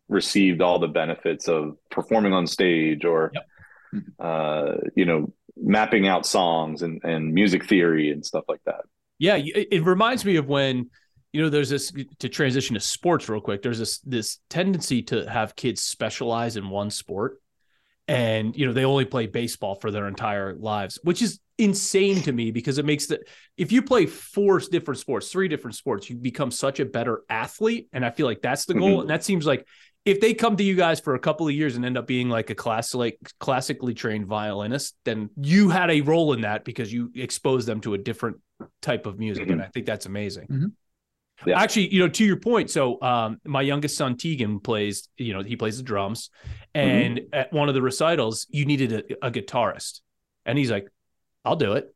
[0.08, 4.04] received all the benefits of performing on stage or Yep.
[4.20, 8.82] uh, you know, mapping out songs and, and music theory and stuff like that.
[9.18, 10.90] Yeah, it, it reminds me of when
[11.34, 13.62] you know there's this to transition to sports real quick.
[13.62, 17.40] There's this this tendency to have kids specialize in one sport,
[18.08, 22.32] and you know they only play baseball for their entire lives, which is insane to
[22.32, 23.20] me because it makes the
[23.58, 27.90] if you play four different sports, three different sports, you become such a better athlete,
[27.94, 28.98] and I feel like that's the goal.
[28.98, 29.02] Mhm.
[29.02, 29.68] And that seems like
[30.06, 32.30] if they come to you guys for a couple of years and end up being
[32.30, 36.92] like a class like classically trained violinist, then you had a role in that because
[36.92, 38.38] you exposed them to a different
[38.82, 40.48] type of music, and I think that's amazing.
[40.48, 40.72] Mhm.
[41.46, 41.62] Yeah.
[41.62, 45.42] Actually, you know, to your point, so um, my youngest son Tegan plays, you know,
[45.42, 46.30] he plays the drums,
[46.74, 50.02] and at one of the recitals, you needed a, a guitarist,
[50.46, 50.90] and he's like,
[51.46, 51.94] "I'll do it."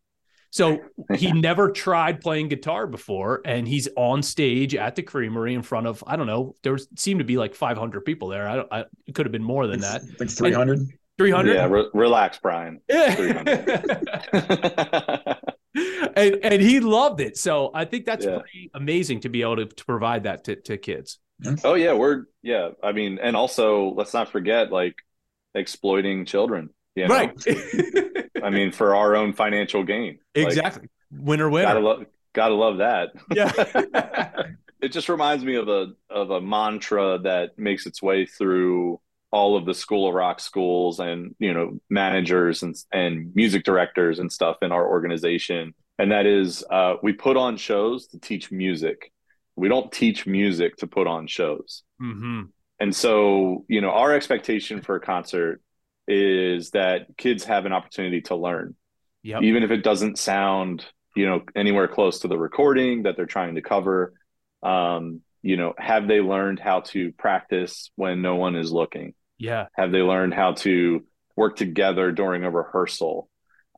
[0.49, 0.79] So
[1.15, 5.87] he never tried playing guitar before, and he's on stage at the Creamery in front
[5.87, 6.53] of I don't know.
[6.63, 8.47] There was, seemed to be like 500 people there.
[8.47, 8.71] I don't.
[8.71, 10.03] I, it could have been more than that.
[10.03, 10.79] I think 300.
[11.17, 11.53] 300.
[11.53, 12.81] Yeah, re- relax, Brian.
[16.17, 17.37] and and he loved it.
[17.37, 18.39] So I think that's Yeah.
[18.39, 21.19] pretty amazing to be able to, to provide that to, to kids.
[21.63, 22.69] Oh yeah, we're yeah.
[22.81, 24.95] I mean, and also let's not forget like
[25.55, 26.69] exploiting children.
[26.95, 27.15] You know?
[27.15, 27.45] Right.
[28.43, 30.19] I mean, for our own financial gain.
[30.35, 30.89] Like, exactly.
[31.11, 33.11] Winner gotta love, gotta love that.
[33.33, 33.51] yeah.
[34.81, 38.99] it just reminds me of a of a mantra that makes its way through
[39.31, 44.19] all of the School of Rock schools and you know managers and and music directors
[44.19, 48.51] and stuff in our organization, and that is uh, we put on shows to teach
[48.51, 49.11] music.
[49.55, 51.83] We don't teach music to put on shows.
[51.99, 52.43] hmm
[52.79, 55.61] And so, you know, our expectation for a concert
[56.07, 58.75] is that kids have an opportunity to learn,
[59.23, 59.43] Yep.
[59.43, 63.55] even if it doesn't sound, you know, anywhere close to the recording that they're trying
[63.55, 64.13] to cover.
[64.63, 69.13] Um, you know, have they learned how to practice when no one is looking?
[69.37, 69.67] Yeah.
[69.75, 73.29] Have they learned how to work together during a rehearsal?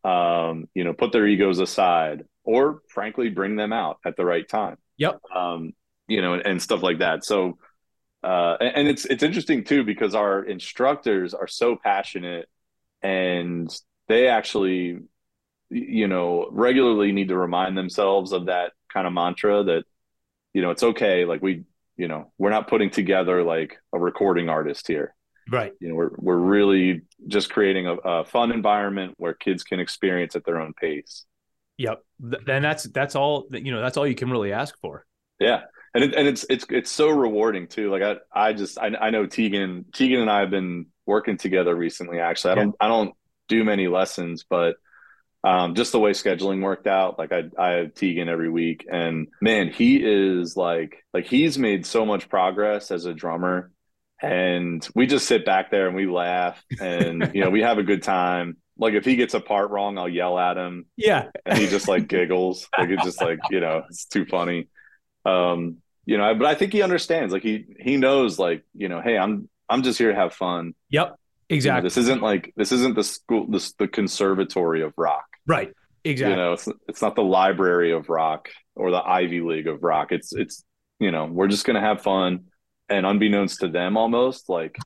[0.06, 4.48] Um, you know, put their egos aside, or frankly, bring them out at the right
[4.48, 5.20] time Yep.
[5.36, 5.74] um,
[6.08, 7.26] you know, and, and stuff like that.
[7.26, 7.58] So,
[8.24, 12.48] uh, and, and it's it's interesting too because our instructors are so passionate,
[13.02, 13.76] and
[14.08, 15.00] they actually,
[15.70, 19.84] you know, regularly need to remind themselves of that kind of mantra that
[20.54, 21.26] you know, it's okay.
[21.26, 21.65] Like we,
[21.98, 25.13] you know, we're not putting together like a recording artist here.
[25.49, 25.73] Right.
[25.79, 30.36] You know, we're we're really just creating a, a fun environment where kids can experience
[30.36, 31.25] at their own pace.
[31.77, 32.01] Yep.
[32.19, 33.81] Then that's that's all you know.
[33.81, 35.05] That's all you can really ask for.
[35.39, 35.62] Yeah,
[35.93, 37.91] and it, and it's it's it's so rewarding too.
[37.91, 41.75] Like I I just I, I know Tegan Tegan and I have been working together
[41.75, 42.19] recently.
[42.19, 43.13] Actually, I don't I don't
[43.47, 44.77] do many lessons, but
[45.43, 47.19] um, just the way scheduling worked out.
[47.19, 51.86] Like I I have Tegan every week, and man, he is like like he's made
[51.86, 53.71] so much progress as a drummer
[54.26, 57.84] and we just sit back there and we laugh and you know we have a
[57.84, 58.58] good time.
[58.78, 60.86] Like if he gets a part wrong i'll yell at him.
[60.98, 61.30] Yeah.
[61.46, 62.68] And he just like giggles.
[62.78, 64.68] Like it's just like you know it's too funny.
[65.26, 67.34] Um you know but i think he understands.
[67.34, 70.74] Like he he knows like you know hey i'm i'm just here to have fun.
[70.90, 71.16] Yep.
[71.48, 75.26] Exactly you know, this isn't like this isn't the school this the conservatory of rock.
[75.48, 75.72] Right.
[76.04, 76.32] Exactly.
[76.32, 80.12] You know it's, it's not the library of rock or the ivy league of rock.
[80.12, 80.64] It's it's
[81.00, 82.46] you know we're just gonna have fun
[82.89, 84.78] and unbeknownst to them almost like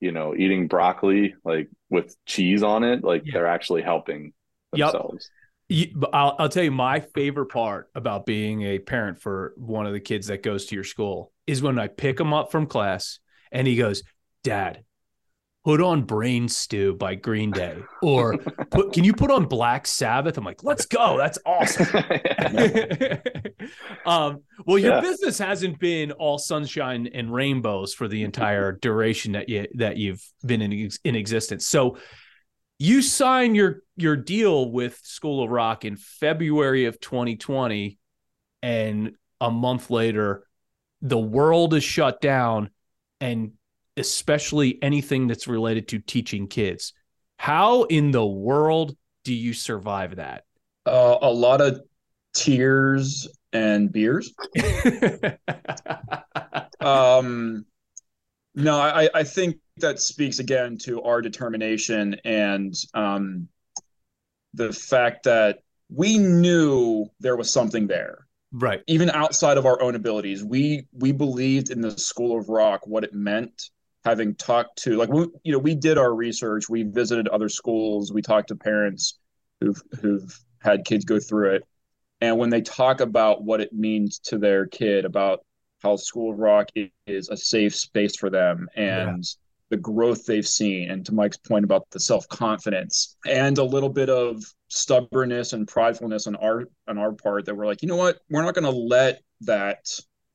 [0.00, 3.32] you know eating broccoli like with cheese on it like yeah.
[3.34, 4.32] they're actually helping
[4.72, 5.30] themselves
[5.68, 5.90] yep.
[6.12, 10.00] I'll, I'll tell you my favorite part about being a parent for one of the
[10.00, 13.18] kids that goes to your school is when i pick him up from class
[13.52, 14.02] and he goes
[14.44, 14.84] dad
[15.66, 18.38] put on Brain Stew by Green Day or
[18.70, 20.38] put can you put on Black Sabbath?
[20.38, 21.18] I'm like, let's go.
[21.18, 21.88] That's awesome.
[24.06, 25.00] um, well, your yeah.
[25.00, 30.24] business hasn't been all sunshine and rainbows for the entire duration that you that you've
[30.44, 31.66] been in in existence.
[31.66, 31.98] So
[32.78, 37.98] you sign your your deal with School of Rock in February of 2020
[38.62, 40.46] and a month later
[41.02, 42.70] the world is shut down
[43.20, 43.54] and
[43.96, 46.92] especially anything that's related to teaching kids.
[47.38, 50.44] How in the world do you survive that?
[50.84, 51.80] Uh, a lot of
[52.34, 54.32] tears and beers.
[56.80, 57.64] um,
[58.54, 63.48] no, I, I think that speaks again to our determination and um,
[64.54, 65.58] the fact that
[65.90, 71.12] we knew there was something there right even outside of our own abilities we we
[71.12, 73.70] believed in the school of rock what it meant
[74.06, 78.12] having talked to like we you know we did our research we visited other schools
[78.12, 79.18] we talked to parents
[79.60, 81.62] who've who've had kids go through it.
[82.20, 85.40] And when they talk about what it means to their kid about
[85.82, 86.68] how school of rock
[87.06, 89.22] is a safe space for them and yeah.
[89.70, 94.08] the growth they've seen and to mike's point about the self-confidence and a little bit
[94.08, 98.18] of stubbornness and pridefulness on our on our part that we're like you know what?
[98.30, 99.86] We're not going to let that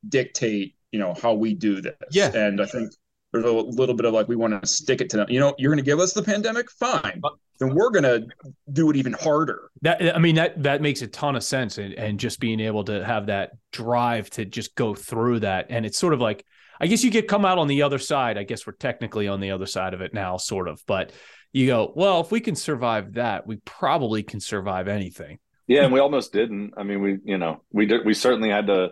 [0.08, 1.96] dictate you know how we do this.
[2.12, 2.32] Yeah.
[2.36, 2.92] And i think
[3.32, 5.28] there's a little bit of like we want to stick it to them.
[5.30, 7.22] You know, you're going to give us the pandemic, fine.
[7.24, 8.28] Uh, then we're going to
[8.74, 9.70] do it even harder.
[9.84, 12.84] That I mean that that makes a ton of sense, and and just being able
[12.86, 16.46] to have that drive to just go through that, and it's sort of like
[16.80, 18.38] I guess you could come out on the other side.
[18.38, 21.12] I guess we're technically on the other side of it now, sort of, but
[21.54, 25.39] you go well if we can survive that, we probably can survive anything.
[25.67, 26.74] Yeah, and we almost didn't.
[26.76, 28.89] I mean, we you know we did we certainly had to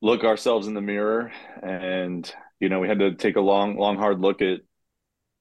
[0.00, 3.96] look ourselves in the mirror and you know, we had to take a long, long,
[3.96, 4.60] hard look at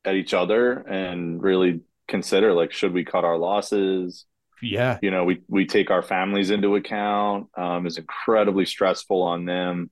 [0.06, 4.26] at each other and really consider like, should we cut our losses?
[4.62, 4.97] Yeah.
[5.02, 7.47] You know, we we take our families into account.
[7.58, 9.89] Um, it's incredibly stressful on them.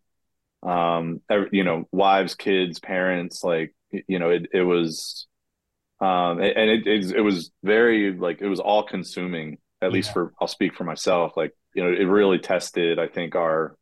[0.64, 5.28] Um, every, you know, wives, kids, parents, like, you know, it it was
[6.00, 9.94] um and it it, it was very like it was all consuming at yeah.
[9.94, 13.78] least for I'll speak for myself like you know it really tested I think our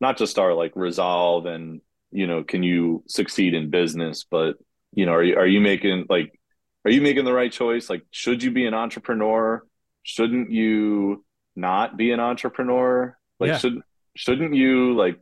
[0.00, 1.80] not just our like resolve and
[2.14, 4.24] you know can you succeed in business?
[4.30, 4.56] But
[4.92, 6.38] you know are you, are you making like
[6.84, 7.90] are you making the right choice?
[7.90, 9.64] Like should you be an entrepreneur?
[10.02, 11.24] Shouldn't you
[11.56, 13.16] not be an entrepreneur?
[13.40, 13.58] Like yeah.
[13.58, 13.80] should
[14.14, 15.18] shouldn't you like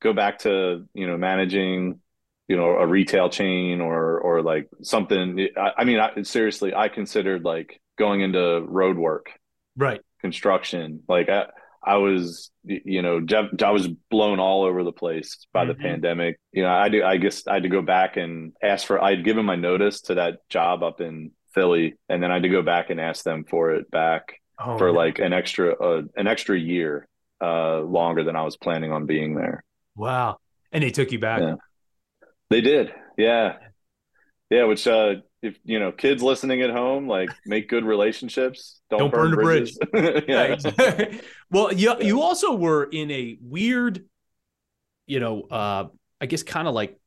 [0.00, 2.00] go back to you know managing
[2.48, 5.48] you know a retail chain or or like something?
[5.56, 9.30] I, I mean I, seriously i considered like going into road work.
[9.76, 10.00] Right.
[10.20, 11.02] Construction.
[11.06, 11.46] Like I,
[11.82, 13.24] I was, you know,
[13.62, 15.82] I was blown all over the place by the mm-hmm.
[15.82, 16.38] pandemic.
[16.52, 17.02] You know, I do.
[17.02, 19.02] I guess I had to go back and ask for.
[19.02, 22.48] I'd given my notice to that job up in Philly, and then I had to
[22.48, 26.26] go back and ask them for it back oh, for like an extra, uh, an
[26.26, 27.08] extra year,
[27.40, 29.64] uh, longer than I was planning on being there.
[29.96, 30.36] Wow!
[30.72, 31.40] And they took you back.
[31.40, 31.54] Yeah.
[32.50, 32.92] They did.
[33.16, 33.56] Yeah.
[34.50, 38.80] Yeah, which uh if you know kids listening at home like make good relationships.
[38.90, 40.24] Don't, don't burn, burn the bridge.
[40.28, 41.18] yeah.
[41.52, 44.04] Well you, you also were in a weird
[45.06, 45.84] you know uh
[46.20, 46.98] i guess kind of like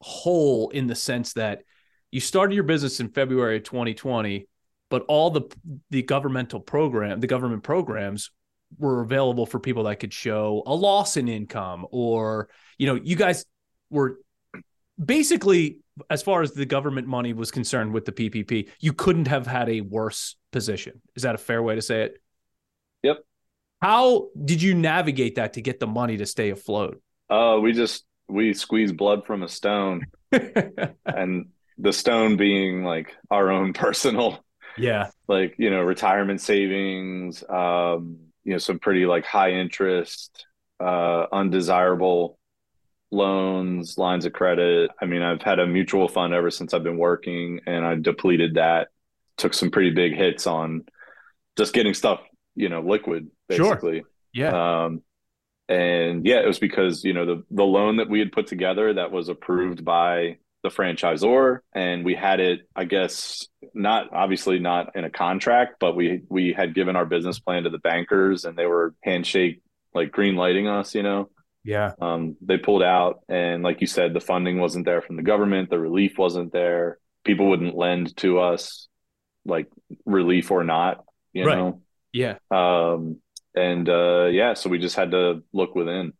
[0.00, 1.62] hole in the sense that
[2.10, 4.48] you started your business in february of 2020
[4.90, 5.42] but all the
[5.90, 8.30] the governmental program the government programs
[8.78, 13.16] were available for people that could show a loss in income or you know you
[13.16, 13.44] guys
[13.90, 14.18] were
[15.02, 15.78] basically
[16.10, 19.68] as far as the government money was concerned with the PPP you couldn't have had
[19.68, 22.18] a worse position is that a fair way to say it
[23.02, 23.18] Yep.
[23.80, 28.04] how did you navigate that to get the money to stay afloat Uh, we just
[28.28, 30.06] we squeeze blood from a stone,
[31.06, 31.46] and
[31.78, 34.44] the stone being like our own personal,
[34.76, 37.42] yeah like you know, retirement savings.
[37.48, 40.46] Um, you know, some pretty like high interest,
[40.80, 42.38] uh, undesirable
[43.10, 44.90] loans, lines of credit.
[45.00, 48.54] I mean, I've had a mutual fund ever since I've been working, and I depleted
[48.54, 48.88] that.
[49.36, 50.84] Took some pretty big hits on
[51.56, 52.20] just getting stuff,
[52.54, 53.70] you know, liquid, Sure.
[53.74, 54.04] basically.
[54.32, 55.02] yeah Um,
[55.68, 58.94] and yeah, it was because you know the the loan that we had put together
[58.94, 64.96] that was approved by the franchisor, and we had it, I guess, not obviously not
[64.96, 68.56] in a contract, but we we had given our business plan to the bankers, and
[68.56, 69.60] they were handshake
[69.94, 71.30] like green lighting us, you know.
[71.64, 75.22] Yeah Um, they pulled out, and like you said, the funding wasn't there from the
[75.22, 76.98] government, the relief wasn't there.
[77.24, 78.88] People wouldn't lend to us,
[79.44, 79.66] like
[80.04, 81.56] relief or not, you Right.
[81.58, 81.82] know.
[82.12, 83.20] yeah Um,
[83.54, 86.12] and uh, yeah, so we just had to look within.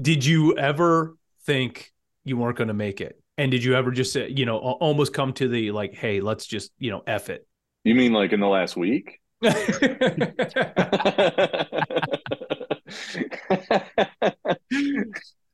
[0.00, 1.92] did you ever think
[2.24, 5.12] you weren't going to make it and did you ever just say you know almost
[5.12, 7.46] come to the like hey let's just you know f it
[7.84, 9.20] You mean like in the last week?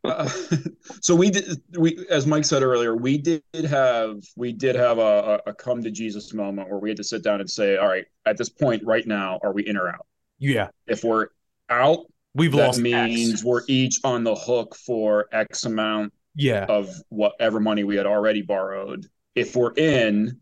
[0.04, 0.28] Uh,
[1.00, 5.40] so we did we as mike said earlier we did have we did have a,
[5.46, 7.88] a, a come to jesus moment where we had to sit down and say all
[7.88, 10.06] right at this point right now are we in or out?
[10.38, 10.68] Yeah.
[10.86, 11.28] If we're
[11.70, 13.44] out we've that lost means X.
[13.44, 16.64] we're each on the hook for x amount yeah.
[16.64, 19.06] of whatever money we had already borrowed.
[19.34, 20.40] If we're in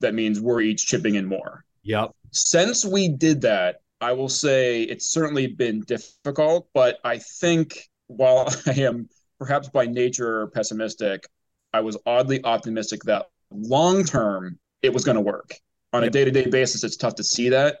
[0.00, 1.64] that means we're each chipping in more.
[1.82, 7.88] Yep since we did that, I will say it's certainly been difficult, but I think
[8.08, 9.08] while I am
[9.38, 11.24] perhaps by nature pessimistic,
[11.72, 15.54] I was oddly optimistic that long term it was going to work.
[15.92, 17.78] On a day to day basis, it's tough to see that.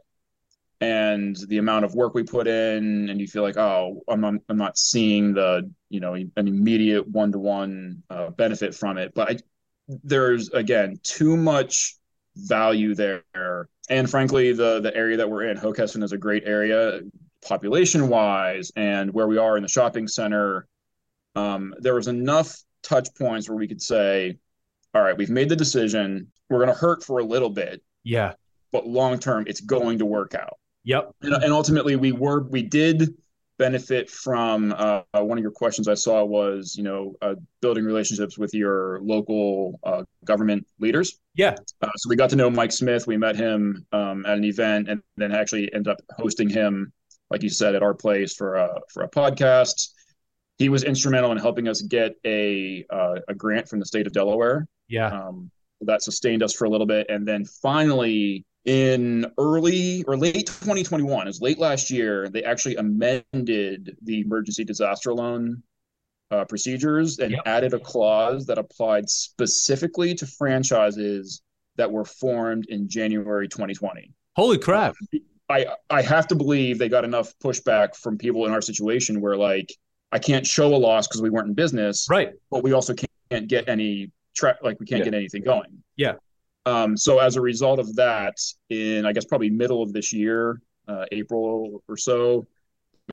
[0.80, 4.34] And the amount of work we put in, and you feel like, oh, I'm not,
[4.48, 8.02] I'm not seeing the, you know, an immediate one to one
[8.36, 9.12] benefit from it.
[9.14, 9.36] But I,
[9.88, 11.96] there's again too much
[12.36, 13.68] value there.
[13.88, 17.00] And frankly the the area that we're in Hockessin is a great area
[17.46, 20.66] population wise and where we are in the shopping center
[21.36, 24.38] um, there was enough touch points where we could say
[24.94, 26.30] all right we've made the decision.
[26.50, 28.34] We're going to hurt for a little bit yeah.
[28.72, 30.58] but long term it's going to work out.
[30.84, 31.14] Yep.
[31.22, 33.14] And, and ultimately we were we did
[33.58, 38.36] benefit from uh, one of your questions i saw was you know uh, building relationships
[38.36, 43.06] with your local uh, government leaders yeah uh, so we got to know Mike Smith.
[43.06, 46.92] We met him um, at an event, and then actually ended up hosting him,
[47.30, 49.90] like you said, at our place for a for a podcast.
[50.58, 54.12] He was instrumental in helping us get a uh, a grant from the state of
[54.12, 54.66] Delaware.
[54.88, 55.50] yeah Um,
[55.82, 61.28] that sustained us for a little bit, and then finally in early or late 2021,
[61.28, 65.62] as late last year, they actually amended the emergency disaster loan
[66.30, 67.40] uh, procedures and Yep.
[67.46, 71.42] added a clause that applied specifically to franchises
[71.76, 74.10] that were formed in January 2020.
[74.36, 74.94] holy crap
[75.50, 79.36] I I have to believe they got enough pushback from people in our situation where
[79.36, 79.70] like
[80.10, 82.94] I can't show a loss because we weren't in business, right but we also
[83.30, 85.04] can't get any track like we can't Yeah.
[85.10, 85.82] get anything going.
[85.96, 86.14] Yeah.
[86.66, 88.36] Um, so as a result of that,
[88.70, 92.46] in I guess probably middle of this year, uh, April or so,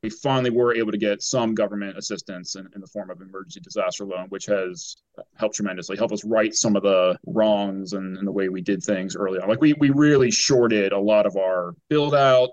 [0.04, 3.60] we finally were able to get some government assistance in, in the form of emergency
[3.60, 4.95] disaster loan, which has
[5.36, 5.97] helped tremendously.
[5.97, 9.38] Help us right some of the wrongs and, and the way we did things early
[9.39, 9.49] on.
[9.49, 12.52] Like we we really shorted a lot of our build out,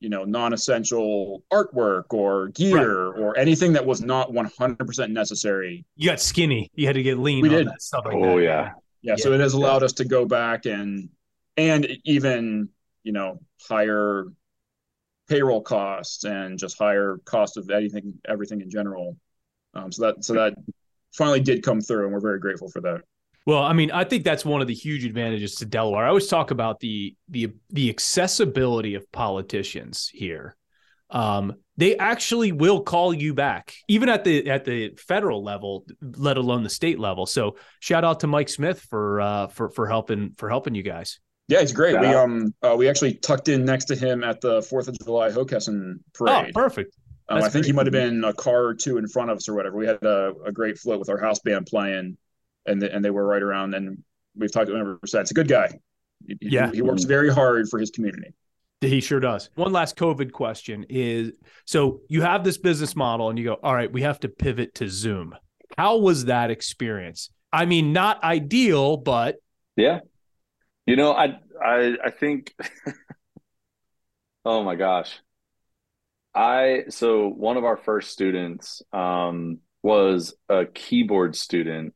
[0.00, 6.20] you know, non-essential artwork or gear or anything that was not 100% necessary you got
[6.20, 7.68] skinny you had to get lean We on did.
[7.68, 8.42] that stuff like Oh that.
[8.42, 8.70] yeah.
[9.04, 11.10] Yeah, so it has allowed us to go back and
[11.56, 12.68] and even
[13.02, 13.38] you know
[13.68, 14.26] higher
[15.28, 19.16] payroll costs and just higher cost of anything everything in general
[19.74, 20.54] um, so that so that
[21.12, 23.02] finally did come through and we're very grateful for that
[23.46, 26.06] Well, I mean, I think that's one of the huge advantages to Delaware.
[26.06, 30.56] I always talk about the the the accessibility of politicians here.
[31.10, 36.36] Um, they actually will call you back, even at the at the federal level, let
[36.36, 37.26] alone the state level.
[37.26, 41.18] So, shout out to Mike Smith for uh, for for helping for helping you guys.
[41.48, 42.22] yeah it's great we Yeah.
[42.22, 45.96] um uh, we actually tucked in next to him at the fourth of july Hockessin
[45.96, 46.96] Oh, parade perfect.
[47.28, 49.36] um, i that's think he might have been a car or two in front of
[49.36, 52.16] us or whatever we had a, a great float with our house band playing
[52.66, 54.02] and the, and they were right around and
[54.38, 55.68] we've talked to him ever since a good guy
[56.26, 56.70] he, he- Yeah.
[56.72, 58.32] he works very hard for his community
[58.84, 59.50] He sure does.
[59.54, 61.32] One last COVID question is
[61.64, 64.74] so you have this business model and you go, all right, we have to pivot
[64.76, 65.34] to Zoom.
[65.76, 67.30] How was that experience?
[67.52, 69.36] I mean, not ideal, but
[69.76, 70.00] yeah.
[70.86, 72.54] You know, I I I think
[74.44, 75.18] oh my gosh.
[76.34, 81.94] I so one of our first students um was a keyboard student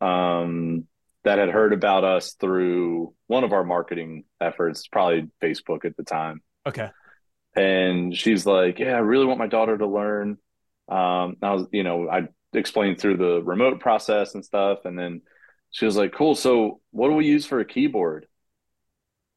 [0.00, 0.86] um
[1.24, 6.04] that had heard about us through one of our marketing efforts, probably Facebook at the
[6.04, 6.40] time.
[6.66, 6.90] Okay.
[7.56, 10.38] And she's like, "Yeah, I really want my daughter to learn."
[10.88, 15.22] Um, I was, you know, I explained through the remote process and stuff, and then
[15.70, 16.34] she was like, "Cool.
[16.34, 18.26] So, what do we use for a keyboard?"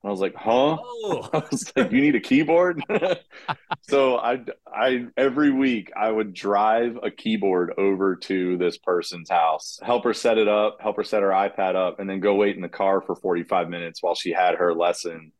[0.04, 1.30] I was like, "Huh?" Oh.
[1.34, 2.84] I was like, "You need a keyboard?"
[3.82, 4.42] so I,
[4.72, 10.14] I every week I would drive a keyboard over to this person's house, help her
[10.14, 12.70] set it up, help her set her iPad up, and then go wait in the
[12.70, 15.32] car for forty five minutes while she had her lesson,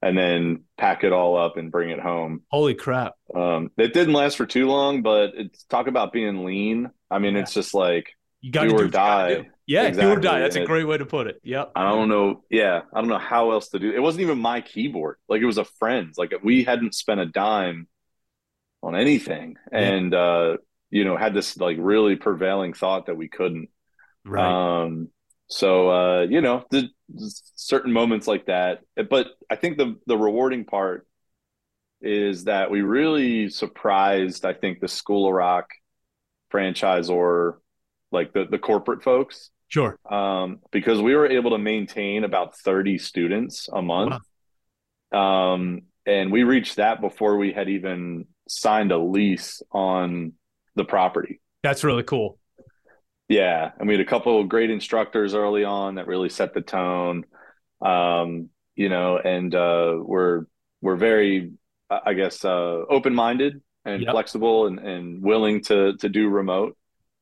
[0.00, 2.42] and then pack it all up and bring it home.
[2.50, 3.14] Holy crap!
[3.34, 6.90] Um, it didn't last for too long, but it's talk about being lean.
[7.10, 7.42] I mean, yeah.
[7.42, 9.48] it's just like you got to do or die.
[9.66, 10.14] Yeah, exactly.
[10.14, 10.40] do or die.
[10.40, 11.40] That's a great way to put it.
[11.42, 11.72] Yep.
[11.74, 12.44] I don't know.
[12.50, 13.90] Yeah, I don't know how else to do.
[13.90, 15.16] It It wasn't even my keyboard.
[15.28, 16.16] Like it was a friend's.
[16.16, 17.88] Like we hadn't spent a dime
[18.82, 19.78] on anything, yeah.
[19.78, 20.56] and uh,
[20.90, 23.68] you know, had this like really prevailing thought that we couldn't.
[24.24, 24.82] Right.
[24.84, 25.08] Um.
[25.48, 26.88] So uh, you know, the
[27.56, 28.80] certain moments like that,
[29.10, 31.06] but I think the the rewarding part
[32.00, 34.46] is that we really surprised.
[34.46, 35.70] I think the School of Rock
[36.52, 37.56] franchisor
[38.12, 39.98] like the the corporate folks Sure.
[40.10, 44.22] Um, because we were able to maintain about 30 students a month.
[45.12, 45.54] Wow.
[45.54, 50.32] Um, and we reached that before we had even signed a lease on
[50.74, 51.40] the property.
[51.62, 52.38] That's really cool.
[53.28, 53.72] Yeah.
[53.78, 57.24] And we had a couple of great instructors early on that really set the tone.
[57.82, 60.46] Um, you know, and uh, we're
[60.80, 61.52] we're very,
[61.90, 64.12] I guess, uh, open minded and yep.
[64.12, 66.76] flexible and, and willing to to do remote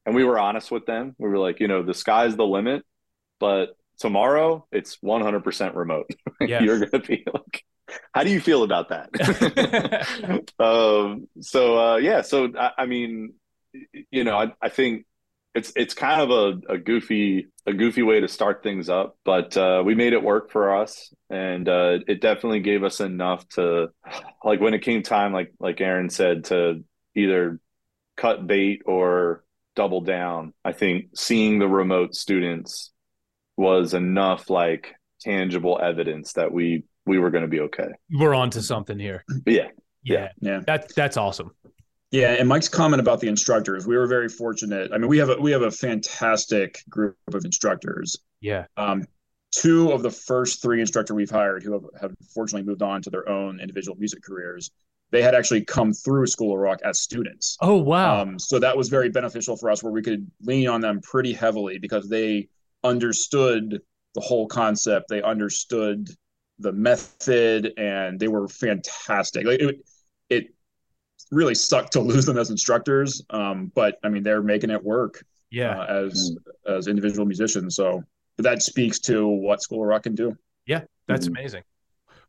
[0.07, 1.15] and we were honest with them.
[1.19, 2.85] We were like, you know, the sky's the limit,
[3.41, 6.09] but tomorrow it's 100% remote.
[6.39, 6.61] Yeah.
[6.61, 7.65] You're going to be like,
[8.13, 9.09] how do you feel about that?
[10.65, 13.33] um, so, uh, yeah, so I, I, mean,
[14.11, 15.07] you know, I, I think
[15.55, 19.57] it's, it's kind of a, a goofy, a goofy way to start things up, but,
[19.57, 23.89] uh, we made it work for us and, uh, it definitely gave us enough to
[24.45, 26.85] like when it came time, like, like Aaron said, to
[27.15, 27.59] either
[28.19, 29.43] cut bait or,
[29.77, 30.53] double down.
[30.65, 32.93] I think seeing the remote students
[33.57, 37.89] was enough like tangible evidence that we we were going to be okay.
[38.11, 39.25] We're on to something here.
[39.47, 39.69] Yeah.
[40.03, 40.29] Yeah.
[40.41, 40.61] Yeah.
[40.67, 41.53] That that's awesome.
[42.13, 44.93] Yeah, and Mike's comment about the instructors, we were very fortunate.
[44.93, 48.17] I mean, we have a we have a fantastic group of instructors.
[48.41, 48.67] Yeah.
[48.77, 49.05] Um,
[49.51, 53.11] two of the first three instructor we've hired who have, have fortunately moved on to
[53.11, 54.71] their own individual music careers
[55.11, 57.57] they had actually come through School of Rock as students.
[57.61, 58.23] Oh wow!
[58.23, 61.33] Um, so that was very beneficial for us, where we could lean on them pretty
[61.33, 62.49] heavily because they
[62.83, 63.81] understood
[64.15, 65.07] the whole concept.
[65.09, 66.09] They understood
[66.59, 69.47] the method, and they were fantastic.
[69.47, 69.77] Like it,
[70.29, 70.47] it
[71.31, 75.25] really sucked to lose them as instructors, um, but I mean they're making it work.
[75.51, 76.77] Yeah, uh, as mm.
[76.77, 77.77] as individual musicians.
[77.77, 78.03] So
[78.39, 80.37] that speaks to what School of Rock can do.
[80.67, 81.37] Yeah, that's mm-hmm.
[81.37, 81.63] amazing.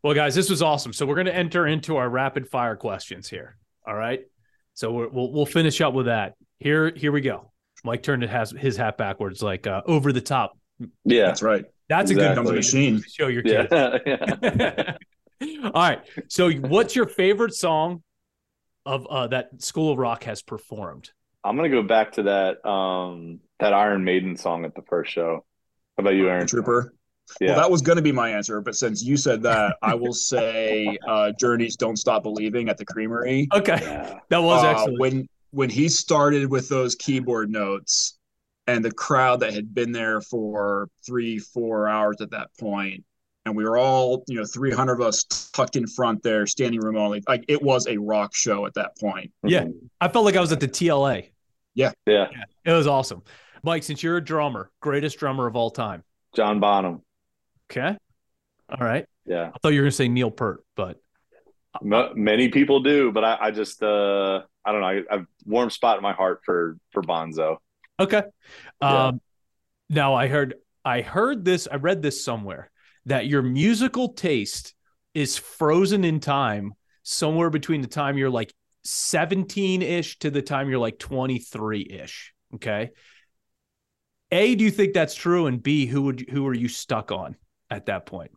[0.03, 0.93] Well, guys, this was awesome.
[0.93, 3.57] So we're going to enter into our rapid fire questions here.
[3.85, 4.21] All right.
[4.73, 6.35] So we will we'll finish up with that.
[6.59, 7.51] Here here we go.
[7.83, 10.57] Mike turned it has his hat backwards, like uh, over the top.
[11.03, 11.65] Yeah, that's right.
[11.89, 12.41] That's exactly.
[12.41, 13.01] a good machine.
[13.01, 13.69] Show your kids.
[13.71, 14.97] Yeah.
[15.63, 16.01] All right.
[16.27, 18.03] So, what's your favorite song
[18.85, 21.11] of uh, that School of Rock has performed?
[21.43, 25.45] I'm gonna go back to that um, that Iron Maiden song at the first show.
[25.97, 26.45] How about you, Aaron?
[26.45, 26.93] Trooper.
[27.39, 27.49] Yeah.
[27.49, 30.13] Well, that was going to be my answer, but since you said that, I will
[30.13, 33.47] say uh, Journey's "Don't Stop Believing" at the Creamery.
[33.53, 34.19] Okay, yeah.
[34.29, 34.99] that was uh, excellent.
[34.99, 38.17] when when he started with those keyboard notes,
[38.67, 43.03] and the crowd that had been there for three, four hours at that point,
[43.45, 45.23] and we were all, you know, 300 of us
[45.53, 47.23] tucked in front there, standing room only.
[47.27, 49.31] Like it was a rock show at that point.
[49.43, 49.65] Yeah,
[50.01, 51.29] I felt like I was at the TLA.
[51.73, 52.43] Yeah, yeah, yeah.
[52.65, 53.23] it was awesome.
[53.63, 56.03] Mike, since you're a drummer, greatest drummer of all time,
[56.35, 57.01] John Bonham.
[57.69, 57.95] Okay.
[58.69, 59.05] All right.
[59.25, 59.51] Yeah.
[59.53, 60.97] I thought you were going to say Neil Peart, but
[61.81, 64.87] M- many people do, but I, I just uh I don't know.
[64.87, 67.57] I, I've warm spot in my heart for for Bonzo.
[67.99, 68.23] Okay.
[68.81, 69.07] Yeah.
[69.07, 69.21] Um
[69.89, 72.71] now I heard I heard this, I read this somewhere
[73.05, 74.73] that your musical taste
[75.13, 78.53] is frozen in time somewhere between the time you're like
[78.85, 82.33] 17-ish to the time you're like 23-ish.
[82.55, 82.91] Okay.
[84.31, 85.47] A, do you think that's true?
[85.47, 87.35] And B, who would who are you stuck on?
[87.69, 88.31] At that point?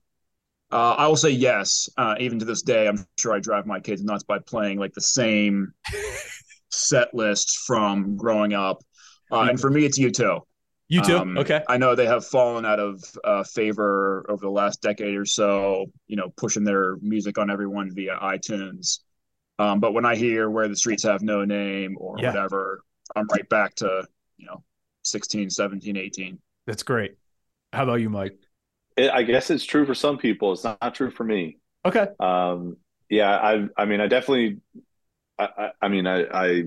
[0.72, 1.88] Uh, I will say yes.
[1.96, 4.92] Uh, even to this day, I'm sure I drive my kids nuts by playing like
[4.94, 5.72] the same
[6.70, 8.78] set list from growing up.
[9.32, 10.40] Uh, and for me, it's U2.
[10.88, 11.18] You too.
[11.18, 11.62] Um, okay.
[11.68, 15.86] I know they have fallen out of uh, favor over the last decade or so.
[16.08, 18.98] You know, pushing their music on everyone via iTunes.
[19.60, 22.30] Um, but when I hear "Where the Streets Have No Name" or Yeah.
[22.30, 22.82] whatever,
[23.14, 24.04] I'm right back to
[24.36, 24.64] you know
[25.04, 26.38] 16, 17, 18.
[26.66, 27.16] That's great.
[27.72, 28.36] How about you, Mike?
[29.00, 30.52] It, I guess it's true for some people.
[30.52, 31.56] It's not true for me.
[31.86, 32.06] Okay.
[32.18, 32.76] Um,
[33.08, 34.58] yeah, I, I mean, I definitely,
[35.38, 36.64] I, I, I mean, I, I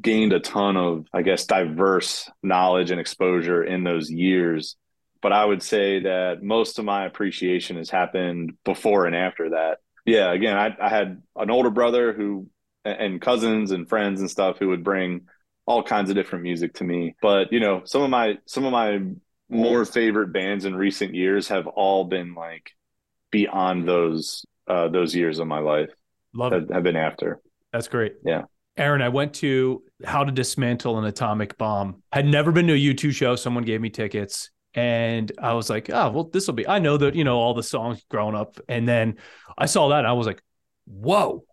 [0.00, 4.76] gained a ton of, I guess, diverse knowledge and exposure in those years.
[5.20, 9.78] But I would say that most of my appreciation has happened before and after that.
[10.06, 12.48] Yeah, again, I, I had an older brother who,
[12.84, 15.22] and cousins and friends and stuff who would bring
[15.66, 17.16] all kinds of different music to me.
[17.20, 19.00] But you know, some of my some of my
[19.54, 22.70] more favorite bands in recent years have all been like
[23.30, 25.90] beyond those uh, those years of my life
[26.34, 26.70] Love it.
[26.72, 27.40] have been after.
[27.72, 28.14] That's great.
[28.24, 28.42] Yeah.
[28.76, 32.02] Aaron, I went to How to Dismantle an Atomic Bomb.
[32.12, 33.36] Had never been to a U2 show.
[33.36, 34.50] Someone gave me tickets.
[34.74, 37.54] And I was like, oh, well, this will be, I know that, you know, all
[37.54, 38.58] the songs growing up.
[38.68, 39.18] And then
[39.56, 40.42] I saw that and I was like,
[40.86, 41.44] whoa,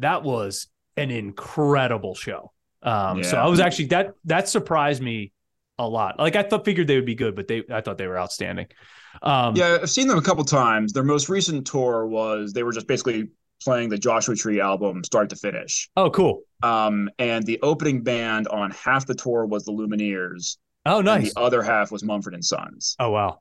[0.00, 0.66] that was
[0.98, 2.52] an incredible show.
[2.82, 5.32] Um, so I was actually, that, that surprised me
[5.78, 6.18] a lot.
[6.18, 8.66] Like I thought, figured they would be good, but they, I thought they were outstanding.
[9.22, 10.92] Um, Yeah, I've seen them a couple times.
[10.92, 13.28] Their most recent tour was they were just basically
[13.62, 15.88] playing the Joshua Tree album start to finish.
[15.96, 16.42] Oh, cool.
[16.62, 21.34] Um, and the opening band on half the tour was the Lumineers, Oh, nice.
[21.34, 22.96] the other half was Mumford and Sons.
[22.98, 23.40] Oh, wow.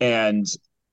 [0.00, 0.46] And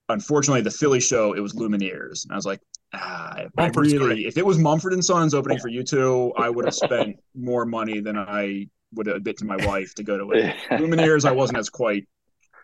[0.09, 2.59] unfortunately, the Philly show it was Lumineers, and I was like,
[2.93, 7.17] ah, really, if it was Mumford and Sons opening for U2, I would have spent
[7.35, 10.55] more money than I would have bit to my wife to go to it.
[10.71, 12.07] Lumineers, I wasn't as quite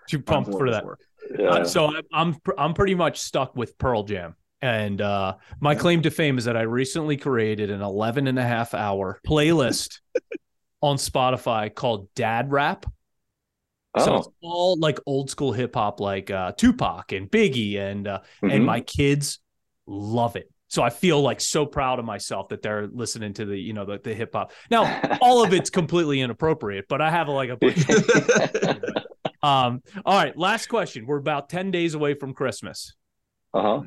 [0.10, 0.86] Too pumped for that.
[1.38, 1.50] Yeah.
[1.50, 4.36] Uh, so I'm I'm I'm pretty much stuck with Pearl Jam.
[4.62, 8.44] And uh, my claim to fame is that I recently created an 11 and a
[8.44, 10.00] half hour playlist
[10.82, 12.86] on Spotify called Dad Rap.
[13.98, 18.08] So it's oh, all like old school hip hop, like uh, Tupac and Biggie, and
[18.08, 18.66] uh, and mhm.
[18.66, 19.40] my kids
[19.88, 20.50] love it.
[20.70, 23.86] So I feel like so proud of myself that they're listening to the you know
[23.86, 24.54] the, the hip hop.
[24.72, 27.86] Now all of it's completely inappropriate, but I have like a bunch
[29.42, 31.06] Um, all right, last question.
[31.06, 32.96] We're about 10 days away from Christmas.
[33.54, 33.82] uh-huh.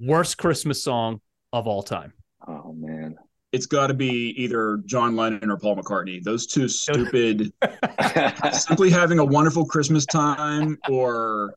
[0.00, 1.20] Worst Christmas song
[1.52, 2.12] of all time.
[2.46, 3.16] Oh man.
[3.52, 6.22] It's got to be either John Lennon or Paul McCartney.
[6.22, 7.52] Those two stupid,
[8.52, 11.54] simply having a wonderful Christmas time or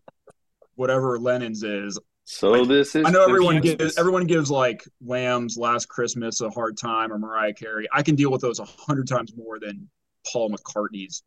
[0.76, 2.00] whatever Lennon's is.
[2.32, 6.78] So this is I know everyone gives everyone gives like Wham's Last Christmas a hard
[6.78, 7.88] time or Mariah Carey.
[7.92, 9.90] I can deal with those a hundred times more than
[10.32, 11.24] Paul McCartney's.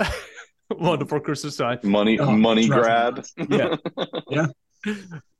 [0.70, 1.78] Wonderful Christmas time.
[1.84, 3.24] money Oh, money grab.
[3.48, 3.76] Yeah.
[4.28, 4.46] Yeah.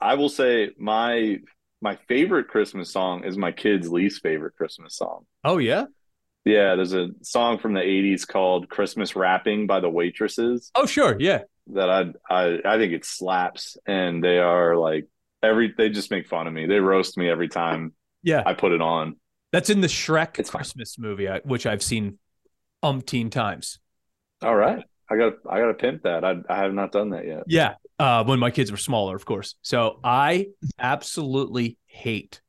[0.00, 1.38] I will say my
[1.80, 5.26] my favorite Christmas song is my kid's least favorite Christmas song.
[5.42, 5.86] Oh, yeah.
[6.44, 11.16] Yeah, there's a song from the 80s called Christmas Wrapping" by the Waitresses Oh, sure.
[11.20, 11.42] Yeah.
[11.74, 15.06] that I I I think it slaps and they are like
[15.42, 16.66] every they just make fun of me.
[16.66, 18.42] They roast me every time Yeah.
[18.46, 19.16] I put it on.
[19.52, 20.50] That's in the Shrek It's.
[20.50, 22.18] Christmas movie, which I've seen
[22.84, 23.78] umpteen times.
[24.42, 24.84] All right.
[25.10, 26.24] I got I got to pimp that.
[26.24, 27.42] I I have not done that yet.
[27.48, 27.74] Yeah.
[27.98, 29.56] Uh, when my kids were smaller, of course.
[29.60, 30.46] So I
[30.78, 32.40] absolutely hate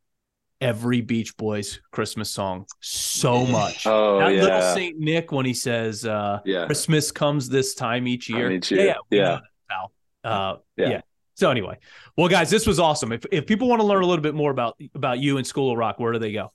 [0.62, 3.86] every Beach Boys Christmas song so much.
[3.88, 4.62] Oh that little.
[4.76, 6.66] Saint Nick when he says, uh, Yeah.
[6.68, 8.43] Christmas comes this time each year.
[8.49, 8.86] Time each Yeah, year.
[8.88, 9.24] yeah, we Yeah.
[9.24, 9.91] that, pal.
[10.24, 10.89] Uh, yeah.
[10.89, 11.01] Yeah.
[11.36, 11.80] So anyway,
[12.16, 13.12] well, guys, this was awesome.
[13.12, 15.72] If if people want to learn a little bit more about about you and School
[15.72, 16.51] of Rock, where do they go?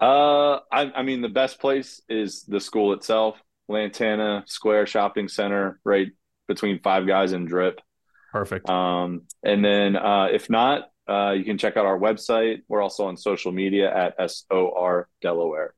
[0.00, 3.36] Uh, I, I mean, the best place is the school itself,
[3.68, 6.08] Lantana Square Shopping Center, right
[6.48, 7.80] between Five Guys and Drip.
[8.32, 8.68] Perfect.
[8.70, 12.62] Um, and then uh, if not, uh, you can check out our website.
[12.68, 15.74] We're also on social media at SOR Delaware.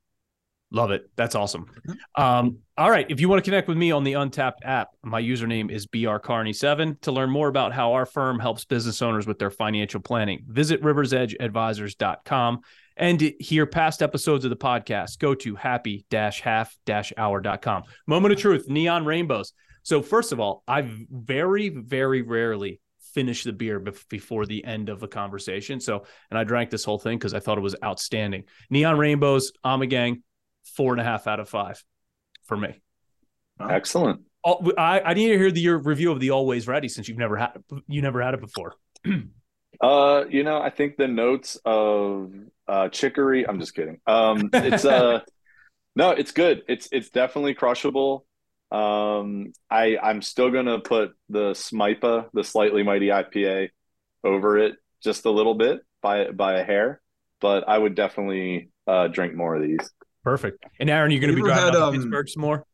[0.72, 1.10] Love it.
[1.16, 1.66] That's awesome.
[2.14, 3.04] Um, all right.
[3.10, 6.98] If you want to connect with me on the Untappd app, my username is brcarney7.
[7.02, 10.82] To learn more about how our firm helps business owners with their financial planning, visit
[10.82, 12.60] riversedgeadvisors.com.
[12.96, 17.82] And to hear past episodes of the podcast, go to happy-half-hour.com.
[18.06, 19.52] Moment of truth, neon rainbows.
[19.82, 22.80] So first of all, I very, very rarely
[23.14, 25.80] finish the beer bef- before the end of a conversation.
[25.80, 28.44] So, and I drank this whole thing because I thought it was outstanding.
[28.70, 30.22] Neon rainbows, Amagang,
[30.76, 31.82] four and a half out of five
[32.44, 32.80] for me.
[33.60, 34.22] Excellent.
[34.44, 37.36] I, I need to hear the, your review of the Always Ready since you've never
[37.36, 38.74] had you never had it before.
[39.80, 42.30] Uh, you know, I think the notes of
[42.68, 43.48] uh, chicory.
[43.48, 44.00] I'm just kidding.
[44.06, 45.20] Um, it's uh,
[45.96, 46.62] no, it's good.
[46.68, 48.24] It's it's definitely crushable.
[48.72, 53.68] Um, I I'm still gonna put the Smipa, the slightly mighty IPA,
[54.24, 57.00] over it just a little bit by by a hair,
[57.40, 59.90] but I would definitely uh, drink more of these.
[60.24, 60.64] Perfect.
[60.78, 62.64] And Aaron, you're going to be driving had, um, Pittsburgh some more.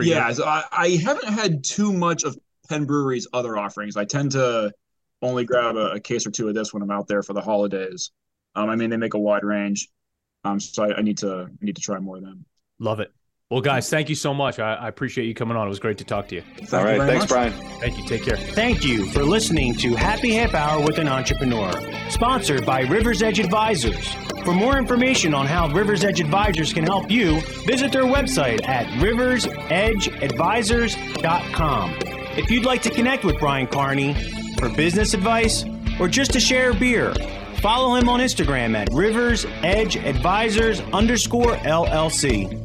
[0.00, 2.36] yeah, so I, I haven't had too much of
[2.68, 3.96] Penn Brewery's other offerings.
[3.96, 4.72] I tend to
[5.20, 7.40] only grab a, a, case or two of this when I'm out there for the
[7.40, 8.10] holidays.
[8.54, 9.88] Um, I mean, they make a wide range,
[10.44, 12.44] um, so I, I need to I need to try more of them.
[12.78, 13.12] Love it.
[13.50, 14.58] Well, guys, thank you so much.
[14.58, 15.66] I, I, appreciate you coming on.
[15.66, 16.42] It was great to talk to you.
[16.56, 16.98] Thank All right.
[16.98, 17.28] Thanks, much.
[17.28, 17.52] Brian.
[17.78, 18.04] Thank you.
[18.06, 18.38] Take care.
[18.38, 21.70] Thank you for listening to Happy Half Hour with an Entrepreneur,
[22.08, 24.08] sponsored by Rivers Edge Advisors.
[24.44, 28.86] For more information on how Rivers Edge Advisors can help you, visit their website at
[29.00, 31.94] riversedgeadvisors.com.
[32.38, 34.14] If you'd like to connect with Brian Carney
[34.58, 35.66] for business advice
[36.00, 37.12] or just to share a beer,
[37.60, 42.63] follow him on Instagram at Rivers Edge Advisors underscore LLC.